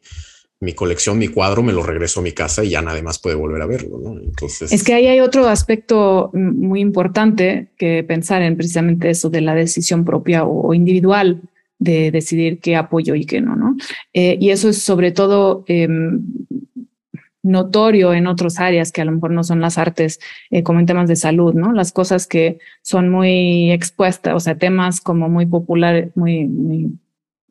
[0.65, 3.35] mi colección, mi cuadro, me lo regreso a mi casa y ya nadie más puede
[3.35, 4.19] volver a verlo, ¿no?
[4.19, 4.71] Entonces...
[4.71, 9.55] Es que ahí hay otro aspecto muy importante que pensar en precisamente eso de la
[9.55, 11.41] decisión propia o individual
[11.79, 13.77] de decidir qué apoyo y qué no, ¿no?
[14.13, 16.23] Eh, y eso es sobre todo em,
[17.45, 20.87] notorio en otras áreas que a lo mejor no son las artes, eh, como en
[20.87, 21.73] temas de salud, ¿no?
[21.73, 26.49] Las cosas que son muy expuestas, o sea, temas como muy populares, muy,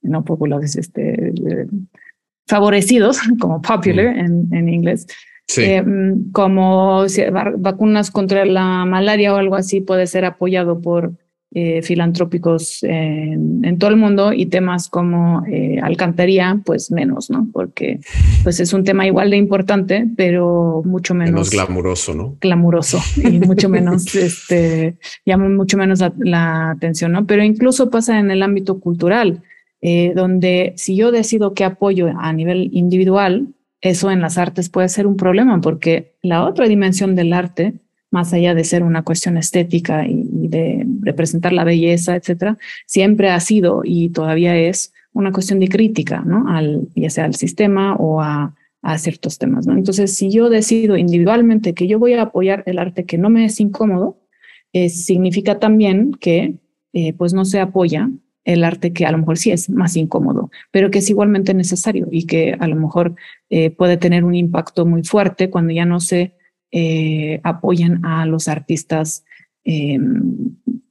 [0.03, 1.33] no populares, este,
[2.47, 5.07] favorecidos, como popular en, en, inglés.
[5.57, 7.05] Em, como
[7.59, 11.13] vacunas contra la malaria o algo así puede ser apoyado por
[11.57, 17.49] eh, filantrópicos en, todo el mundo y temas como eh, alcantarilla, pues menos, ¿no?
[17.53, 18.01] Porque
[18.43, 22.37] pues es un tema igual de importante, pero mucho menos, menos glamuroso, ¿no?
[22.41, 27.25] Glamuroso y mucho menos, este, llama mucho menos la, atención, ¿no?
[27.25, 29.41] Pero incluso pasa en el ámbito cultural,
[29.87, 33.49] eh, donde si yo decido qué apoyo a nivel individual,
[33.83, 37.75] eso en las artes puede ser un problema, porque la otra dimensión del arte
[38.11, 42.57] más allá de ser una cuestión estética y, de representar la belleza, etcétera,
[42.87, 46.49] siempre ha sido y todavía es una cuestión de crítica, ¿no?
[46.49, 48.55] Al, ya sea al sistema o a,
[48.97, 49.67] ciertos temas.
[49.67, 53.45] Entonces, si yo decido individualmente que yo voy a apoyar el arte que no me
[53.47, 54.19] es incómodo,
[54.73, 56.55] eh, significa también que
[56.93, 58.11] eh, pues no se apoya
[58.45, 62.09] el arte que a lo mejor sí es más incómodo, pero que es igualmente necesario
[62.11, 63.15] y que a lo mejor
[63.51, 66.35] eh, puede tener un impacto muy fuerte cuando ya no se
[66.71, 69.25] eh, apoyan a los artistas,
[69.65, 69.99] eh,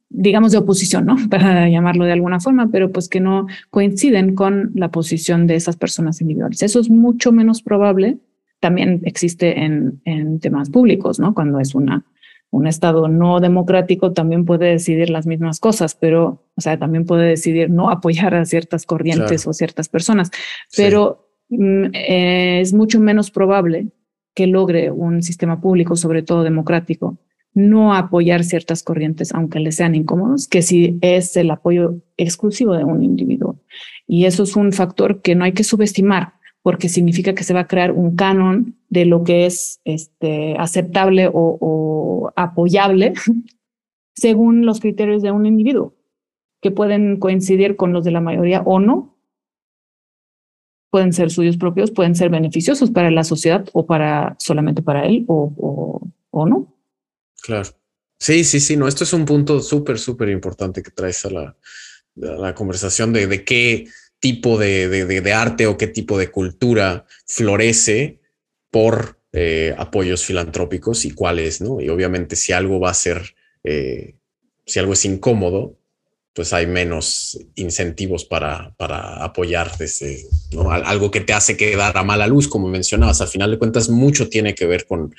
[0.09, 1.15] digamos, de oposición, ¿no?
[1.29, 5.77] Para llamarlo de alguna forma, pero pues que no coinciden con la posición de esas
[5.77, 6.63] personas individuales.
[6.63, 8.17] Eso es mucho menos probable.
[8.59, 11.33] También existe en, en temas públicos, ¿no?
[11.33, 12.05] Cuando es una,
[12.53, 17.27] un Estado no democrático también puede decidir las mismas cosas, pero, o sea, también puede
[17.27, 20.29] decidir no apoyar a ciertas corrientes o ciertas personas,
[20.77, 23.87] pero mm, es mucho menos probable
[24.35, 27.17] que logre un sistema público, sobre todo democrático,
[27.55, 32.83] no apoyar ciertas corrientes, aunque les sean incómodos, que si es el apoyo exclusivo de
[32.83, 33.57] un individuo.
[34.05, 36.33] Y eso es un factor que no hay que subestimar,
[36.64, 41.30] porque significa que se va a crear un canon de lo que es este, aceptable
[41.32, 43.14] o, apoyable
[44.16, 45.93] según los criterios de un individuo,
[46.61, 49.18] que pueden coincidir con los de la mayoría o no,
[50.89, 55.26] pueden ser suyos propios, pueden ser beneficiosos para la sociedad o para solamente para él
[55.28, 56.01] o,
[56.32, 56.74] o, no.
[57.41, 57.70] Claro.
[58.20, 61.57] Sí, sí, sí, no, esto es un punto súper, súper importante que traes a la,
[62.16, 63.88] la conversación de, de, qué
[64.24, 68.21] tipo de, de, arte o qué tipo de cultura florece
[68.71, 71.82] por eh, apoyos filantrópicos y cuáles, ¿no?
[71.82, 74.15] Y obviamente si algo va a ser, eh,
[74.65, 75.78] si algo es incómodo,
[76.32, 80.26] pues hay menos incentivos para, para apoyar desde
[80.86, 83.19] algo que te hace quedar a mala luz, como mencionabas.
[83.19, 85.13] Al final de cuentas, mucho tiene que ver con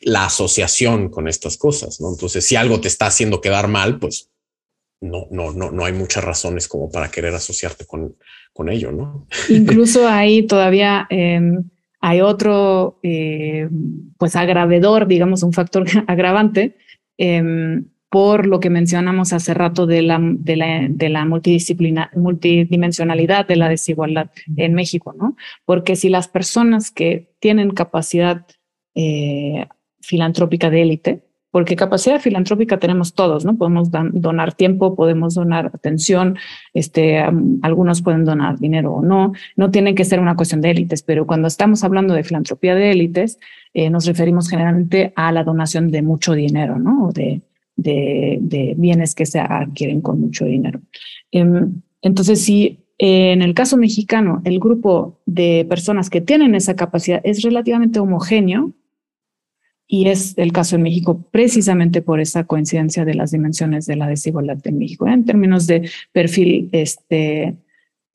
[0.00, 2.02] la asociación con estas cosas.
[2.02, 2.10] ¿no?
[2.10, 4.28] Entonces, si algo te está haciendo quedar mal, pues
[5.00, 8.16] no, no, no, no hay muchas razones como para querer asociarte con,
[8.52, 8.92] con ello.
[8.92, 9.26] ¿no?
[9.48, 11.64] Incluso ahí todavía em,
[12.00, 13.68] hay otro, eh,
[14.18, 16.76] pues agravedor, digamos, un factor agravante.
[17.18, 23.46] Em, por lo que mencionamos hace rato de la, de la, de la multidisciplina, multidimensionalidad
[23.46, 25.36] de la desigualdad en México, ¿no?
[25.64, 28.46] Porque si las personas que tienen capacidad
[28.94, 29.66] eh,
[30.00, 31.25] filantrópica de élite,
[31.56, 33.56] porque capacidad filantrópica tenemos todos, ¿no?
[33.56, 36.36] Podemos donar tiempo, podemos donar atención,
[36.74, 37.24] este,
[37.62, 41.26] algunos pueden donar dinero o no, no tiene que ser una cuestión de élites, pero
[41.26, 43.38] cuando estamos hablando de filantropía de élites,
[43.72, 47.06] eh, nos referimos generalmente a la donación de mucho dinero, ¿no?
[47.06, 47.40] O de,
[47.74, 50.82] de, bienes que se adquieren con mucho dinero.
[51.30, 57.22] Em, entonces, si en el caso mexicano el grupo de personas que tienen esa capacidad
[57.24, 58.74] es relativamente homogéneo,
[59.88, 64.08] y es el caso en México precisamente por esa coincidencia de las dimensiones de la
[64.08, 65.12] desigualdad en México, ¿eh?
[65.12, 67.56] en términos de perfil este,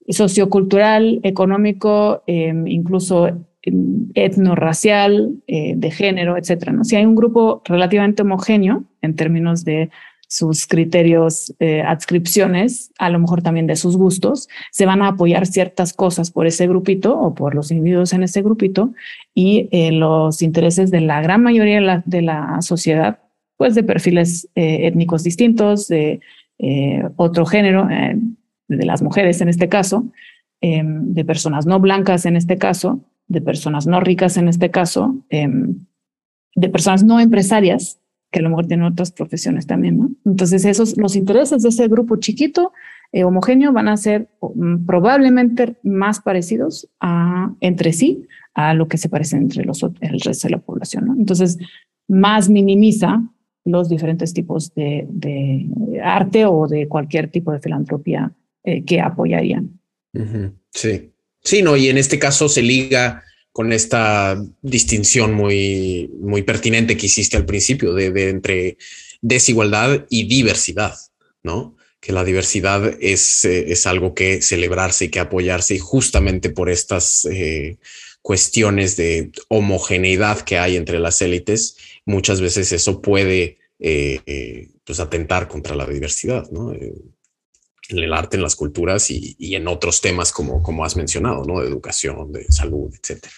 [0.10, 3.28] sociocultural, económico, em, incluso
[3.64, 6.74] em, etnorracial, eh, de género, etcétera.
[6.74, 6.84] ¿no?
[6.84, 9.90] Si hay un grupo relativamente homogéneo en términos de
[10.32, 15.46] sus criterios, eh, adscripciones, a lo mejor también de sus gustos, se van a apoyar
[15.46, 18.94] ciertas cosas por ese grupito o por los individuos en ese grupito
[19.36, 23.20] y eh, los intereses de la gran mayoría de la, de la sociedad,
[23.58, 26.22] pues de perfiles eh, étnicos distintos, de
[27.18, 30.06] otro género, de las mujeres en este caso,
[30.62, 35.16] em, de personas no blancas en este caso, de personas no ricas en este caso,
[35.30, 35.88] em,
[36.56, 38.01] de personas no empresarias
[38.32, 40.12] que a lo mejor tienen otras profesiones también, ¿no?
[40.26, 42.72] Entonces, esos, los intereses de ese grupo chiquito,
[43.12, 48.98] eh, homogéneo, van a ser mm, probablemente más parecidos a, entre sí a lo que
[48.98, 51.16] se parece entre los, el resto de la población, ¿no?
[51.16, 51.58] Entonces,
[52.08, 53.22] más minimiza
[53.66, 55.68] los diferentes tipos de,
[56.04, 59.80] arte o de cualquier tipo de filantropía eh, que apoyarían.
[60.72, 66.96] Sí, sí, no, y en este caso se liga con esta distinción muy, muy pertinente
[66.96, 68.78] que hiciste al principio de, entre
[69.22, 70.96] desigualdad y diversidad,
[71.44, 71.76] ¿no?
[72.00, 76.70] Que la diversidad es, eh, es algo que celebrarse y que apoyarse y justamente por
[76.70, 77.78] estas eh,
[78.22, 81.76] cuestiones de homogeneidad que hay entre las élites,
[82.06, 86.74] muchas veces eso puede eh, pues atentar contra la diversidad, ¿no?
[87.92, 91.62] en el arte, en las culturas y, en otros temas como, como has mencionado, ¿no?
[91.62, 93.34] De educación, de salud, etcétera.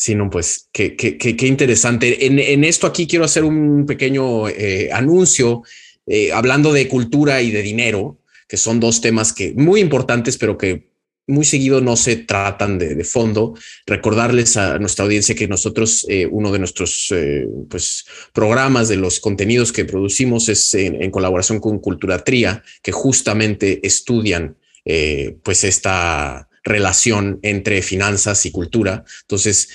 [0.00, 2.24] Sí, no, pues qué, qué, qué, interesante.
[2.24, 5.62] En, esto aquí quiero hacer un pequeño eh, anuncio
[6.06, 10.56] eh, hablando de cultura y de dinero, que son dos temas que muy importantes, pero
[10.56, 10.88] que
[11.26, 13.52] muy seguido no se tratan de, fondo.
[13.84, 17.14] Recordarles a nuestra audiencia que nosotros, eh, uno de nuestros
[17.68, 23.86] pues, programas de los contenidos que producimos es en, colaboración con Cultura Tría, que justamente
[23.86, 24.56] estudian
[25.42, 29.04] pues esta relación entre finanzas y cultura.
[29.22, 29.68] Entonces,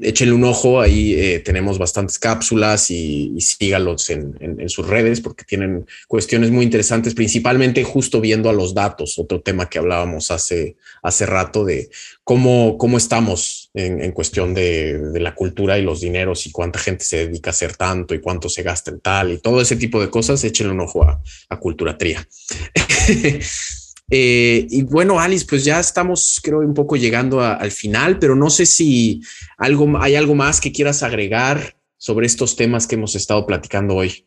[0.00, 5.86] échenle un ojo, ahí eh, tenemos bastantes cápsulas y, sígalos en, sus redes porque tienen
[6.06, 11.26] cuestiones muy interesantes, principalmente justo viendo a los datos, otro tema que hablábamos hace, hace
[11.26, 11.90] rato de
[12.24, 17.26] cómo, cómo estamos en, cuestión de, la cultura y los dineros y cuánta gente se
[17.26, 20.10] dedica a hacer tanto y cuánto se gasta en tal y todo ese tipo de
[20.10, 22.26] cosas, échenle un ojo a, a Cultura Tría.
[24.10, 28.48] Eh, y bueno, Alice, pues ya estamos, creo, un poco llegando al final, pero no
[28.50, 29.20] sé si
[29.58, 34.24] algo, hay algo más que quieras agregar sobre estos temas que hemos estado platicando hoy.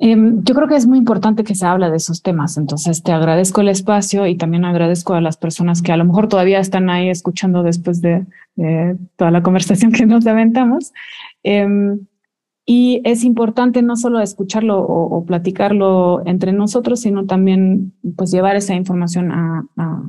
[0.00, 3.10] Em, yo creo que es muy importante que se hable de esos temas, entonces te
[3.10, 6.88] agradezco el espacio y también agradezco a las personas que a lo mejor todavía están
[6.88, 8.24] ahí escuchando después de,
[9.16, 10.92] toda la conversación que nos aventamos.
[11.42, 12.06] Em,
[12.70, 18.74] y es importante no solo escucharlo o, platicarlo entre nosotros, sino también pues llevar esa
[18.74, 20.02] información a, a,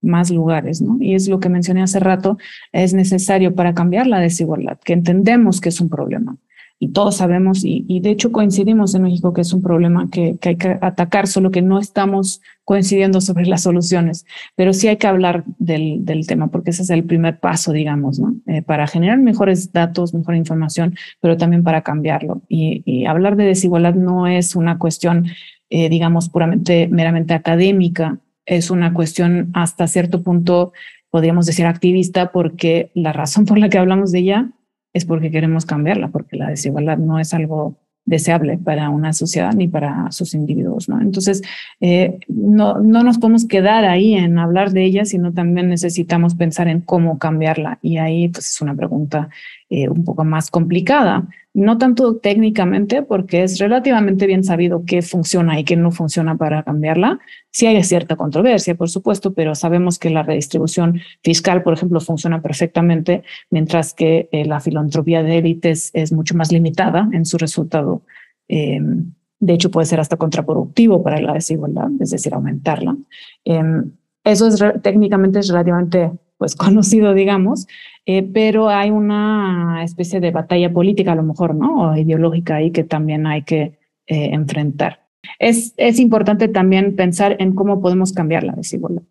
[0.00, 0.96] más lugares, ¿no?
[0.98, 2.38] Y es lo que mencioné hace rato,
[2.72, 6.38] es necesario para cambiar la desigualdad, que entendemos que es un problema,
[6.78, 10.56] y todos sabemos, y, de hecho coincidimos en México que es un problema que, hay
[10.56, 15.44] que atacar, solo que no estamos coincidiendo sobre las soluciones, pero sí hay que hablar
[15.58, 18.34] del, del tema, porque ese es el primer paso, digamos, ¿no?
[18.46, 22.42] Eh, para generar mejores datos, mejor información, pero también para cambiarlo.
[22.48, 25.26] Y, hablar de desigualdad no es una cuestión,
[25.70, 30.72] eh, digamos, puramente, meramente académica, es una cuestión hasta cierto punto,
[31.10, 34.50] podríamos decir, activista, porque la razón por la que hablamos de ella
[34.96, 37.76] es porque queremos cambiarla, porque la desigualdad no es algo
[38.06, 41.00] deseable para una sociedad ni para sus individuos, ¿no?
[41.00, 41.42] Entonces,
[41.80, 46.68] eh, no, no nos podemos quedar ahí en hablar de ella, sino también necesitamos pensar
[46.68, 47.78] en cómo cambiarla.
[47.82, 49.28] Y ahí, pues, es una pregunta
[49.68, 55.58] eh, un poco más complicada, no tanto técnicamente, porque es relativamente bien sabido qué funciona
[55.58, 57.18] y qué no funciona para cambiarla.
[57.50, 62.40] Sí hay cierta controversia, por supuesto, pero sabemos que la redistribución fiscal, por ejemplo, funciona
[62.42, 68.02] perfectamente, mientras que eh, la filantropía de élites es mucho más limitada en su resultado.
[68.46, 72.96] Em, de hecho, puede ser hasta contraproductivo para la desigualdad, es decir, aumentarla.
[73.44, 73.90] Em,
[74.22, 77.66] eso es técnicamente es relativamente pues conocido, digamos,
[78.08, 81.90] eh, pero hay una especie de batalla política a lo mejor, ¿no?
[81.90, 85.00] O ideológica ahí que también hay que eh, enfrentar.
[85.40, 89.02] Es, es importante también pensar en cómo podemos cambiar la desigualdad.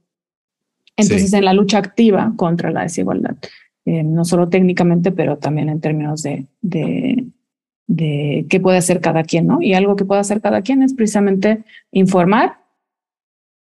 [0.96, 3.36] Entonces, en la lucha activa contra la desigualdad,
[3.84, 7.26] eh, no solo técnicamente, pero también en términos de, de,
[7.88, 9.62] de qué puede hacer cada quien, ¿no?
[9.62, 12.60] Y algo que puede hacer cada quien es precisamente informar,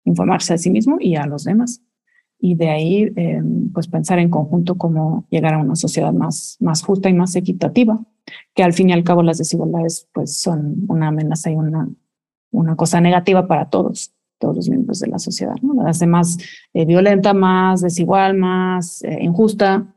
[0.04, 1.82] informarse a sí mismo y a los demás
[2.40, 6.82] y de ahí eh, pues pensar en conjunto cómo llegar a una sociedad más, más
[6.82, 8.00] justa y más equitativa,
[8.54, 11.88] que al fin y al cabo las desigualdades pues son una amenaza y una,
[12.50, 16.38] una cosa negativa para todos, todos los miembros de la sociedad, hace más
[16.74, 19.94] eh, violenta, más desigual, más eh, injusta,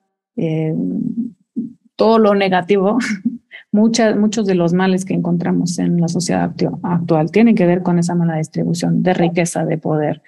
[1.95, 2.97] todo lo negativo.
[3.73, 7.99] Muchas, muchos de los males que encontramos en la sociedad actual tienen que ver con
[7.99, 10.21] esa mala distribución de riqueza, de poder,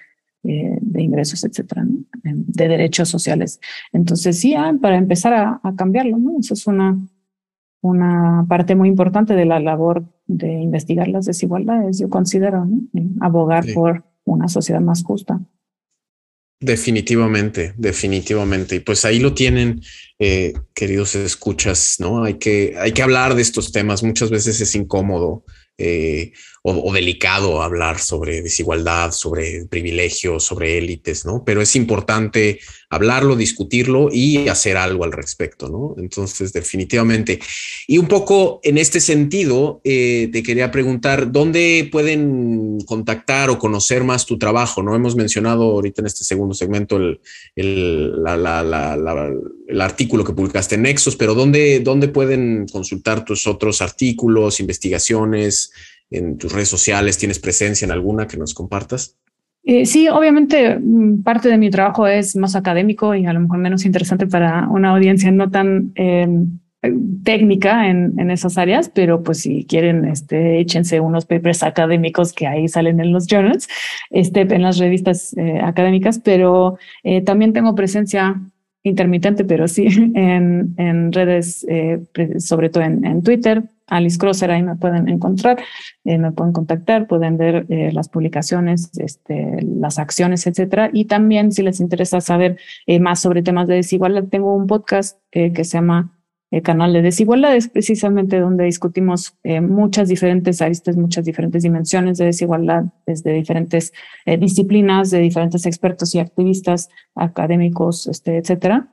[0.44, 1.84] eh, de ingresos, etcétera,
[2.22, 3.60] de derechos sociales.
[3.92, 6.38] Entonces, sí, ah, para empezar a, cambiarlo, ¿no?
[6.38, 6.98] Eso es una,
[7.80, 12.66] una parte muy importante de la labor de investigar las desigualdades, yo considero,
[13.20, 15.40] abogar por una sociedad más justa.
[16.60, 18.76] Definitivamente, definitivamente.
[18.76, 19.82] Y pues ahí lo tienen,
[20.18, 22.24] eh, queridos escuchas, ¿no?
[22.24, 24.02] Hay que, hay que hablar de estos temas.
[24.02, 25.44] Muchas veces es incómodo
[25.76, 26.32] eh,
[26.66, 31.44] o, delicado hablar sobre desigualdad, sobre privilegios, sobre élites, ¿no?
[31.44, 32.58] Pero es importante
[32.88, 35.94] hablarlo, discutirlo y hacer algo al respecto, ¿no?
[35.98, 37.38] Entonces, definitivamente.
[37.86, 44.02] Y un poco en este sentido, eh, te quería preguntar, ¿dónde pueden contactar o conocer
[44.02, 44.82] más tu trabajo?
[44.82, 47.20] No hemos mencionado ahorita en este segundo segmento el,
[47.56, 48.10] el,
[49.68, 55.70] el artículo que publicaste en Nexos, pero ¿dónde, ¿dónde pueden consultar tus otros artículos, investigaciones?
[56.16, 57.18] En tus redes sociales?
[57.18, 59.16] ¿Tienes presencia en alguna que nos compartas?
[59.66, 63.58] Eh, sí, obviamente mm, parte de mi trabajo es más académico y a lo mejor
[63.58, 66.58] menos interesante para una audiencia no tan em,
[67.24, 72.68] técnica en, esas áreas, pero pues si quieren, este, échense unos papers académicos que ahí
[72.68, 73.66] salen en los journals,
[74.10, 78.38] este, en las revistas eh, académicas, pero eh, también tengo presencia
[78.82, 81.66] intermitente, pero sí en, redes,
[82.36, 85.62] sobre todo en Twitter, Alice Crosser, ahí me pueden encontrar,
[86.04, 90.90] eh, me pueden contactar, pueden ver eh, las publicaciones, este, las acciones, etcétera.
[90.92, 95.18] Y también, si les interesa saber eh, más sobre temas de desigualdad, tengo un podcast
[95.30, 96.12] que se llama
[96.52, 102.84] el Canal de Desigualdades, precisamente donde discutimos muchas diferentes aristas, muchas diferentes dimensiones de desigualdad,
[103.04, 103.92] desde diferentes
[104.24, 108.92] disciplinas, de diferentes expertos y activistas, académicos, este, etcétera.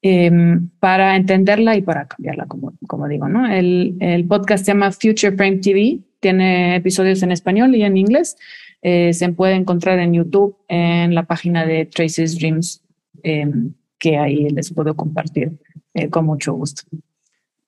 [0.00, 3.52] Em, para entenderla y para cambiarla, como, digo, ¿no?
[3.52, 8.36] El, el, podcast se llama Future Frame TV, tiene episodios en español y en inglés.
[8.82, 12.82] Eh, se puede encontrar en YouTube, en la página de Traces Dreams,
[13.24, 15.52] em, que ahí les puedo compartir
[15.94, 16.82] eh, con mucho gusto.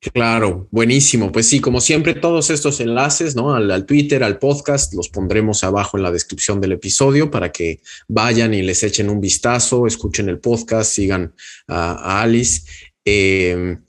[0.00, 1.30] Claro, buenísimo.
[1.30, 3.54] Pues sí, como siempre, todos estos enlaces, ¿no?
[3.54, 8.54] Al, Twitter, al podcast, los pondremos abajo en la descripción del episodio para que vayan
[8.54, 11.34] y les echen un vistazo, escuchen el podcast, sigan
[11.68, 12.62] a, Alice.
[13.04, 13.82] Em,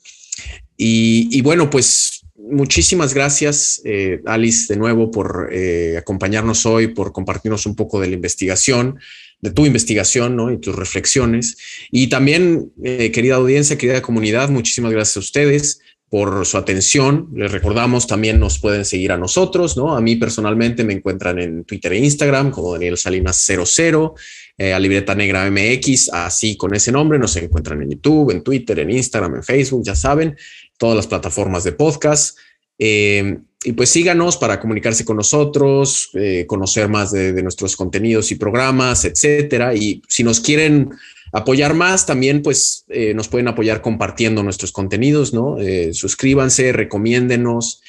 [0.76, 7.66] y, bueno, pues muchísimas gracias, eh, Alice, de nuevo por eh, acompañarnos hoy, por compartirnos
[7.66, 8.99] un poco de la investigación
[9.41, 10.51] de tu investigación ¿no?
[10.51, 11.57] y tus reflexiones.
[11.89, 15.82] Y también, eh, querida audiencia, querida comunidad, muchísimas gracias a ustedes
[16.12, 17.30] por su atención.
[17.34, 19.95] Les recordamos, también nos pueden seguir a nosotros, ¿no?
[19.95, 24.14] A mí personalmente me encuentran en Twitter e Instagram como Daniel Salinas 00,
[24.57, 27.18] eh, a Libreta Negra MX, así con ese nombre.
[27.18, 30.36] Nos encuentran en YouTube, en Twitter, en Instagram, en Facebook, ya saben,
[30.78, 32.38] todas las plataformas de podcast.
[32.78, 38.34] Eh, y pues síganos para comunicarse con nosotros, eh, conocer más de, de, nuestros contenidos
[38.34, 39.74] y programas, etcétera.
[39.76, 40.89] Y si nos quieren
[41.32, 45.58] apoyar más, también pues eh, nos pueden apoyar compartiendo nuestros contenidos, ¿no?
[45.60, 47.82] Eh, suscríbanse, recomiéndenos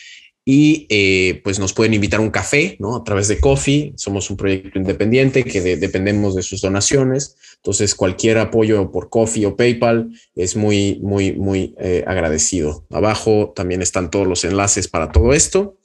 [0.45, 2.97] y eh, pues nos pueden invitar a un café, ¿no?
[2.97, 3.93] A través de Coffee.
[3.97, 7.36] Somos un proyecto independiente que dependemos de sus donaciones.
[7.57, 11.76] Entonces, cualquier apoyo por Coffee o PayPal es muy, muy, muy
[12.07, 12.84] agradecido.
[12.90, 15.76] Abajo también están todos los enlaces para todo esto.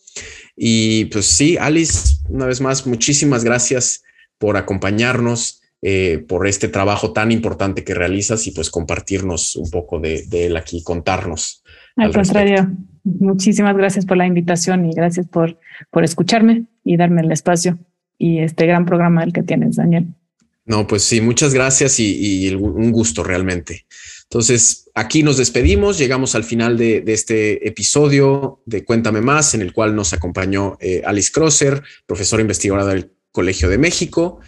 [0.55, 4.01] Y pues sí, Alice, una vez más, muchísimas gracias
[4.39, 9.99] por acompañarnos eh, por este trabajo tan importante que realizas y pues compartirnos un poco
[9.99, 11.63] de, él aquí, contarnos.
[11.95, 12.71] Al, contrario,
[13.03, 15.59] muchísimas gracias por la invitación y gracias por,
[15.91, 17.78] por escucharme y darme el espacio
[18.17, 20.07] y este gran programa del que tienes, Daniel.
[20.65, 23.86] No, pues sí, muchas gracias y, un gusto realmente.
[24.23, 29.71] Entonces, aquí nos despedimos, llegamos al final de, este episodio de Cuéntame Más, en el
[29.71, 34.41] cual nos acompañó eh, Alice Crosser, profesora investigadora del Colegio de México.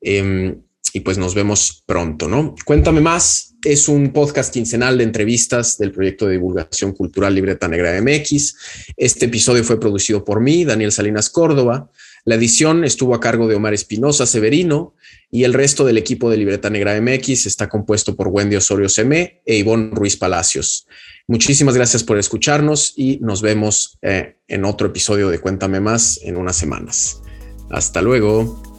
[0.00, 0.60] Em,
[0.94, 2.54] y pues nos vemos pronto, ¿no?
[2.64, 3.56] Cuéntame más.
[3.64, 8.56] Es un podcast quincenal de entrevistas del proyecto de divulgación cultural Libreta Negra MX.
[8.96, 11.90] Este episodio fue producido por mí, Daniel Salinas Córdoba.
[12.24, 14.94] La edición estuvo a cargo de Omar Espinosa Severino
[15.32, 19.42] y el resto del equipo de Libreta Negra MX está compuesto por Wendy Osorio Semé
[19.44, 20.86] e Ivonne Ruiz Palacios.
[21.26, 26.36] Muchísimas gracias por escucharnos y nos vemos eh, en otro episodio de Cuéntame más en
[26.36, 27.20] unas semanas.
[27.68, 28.73] Hasta luego.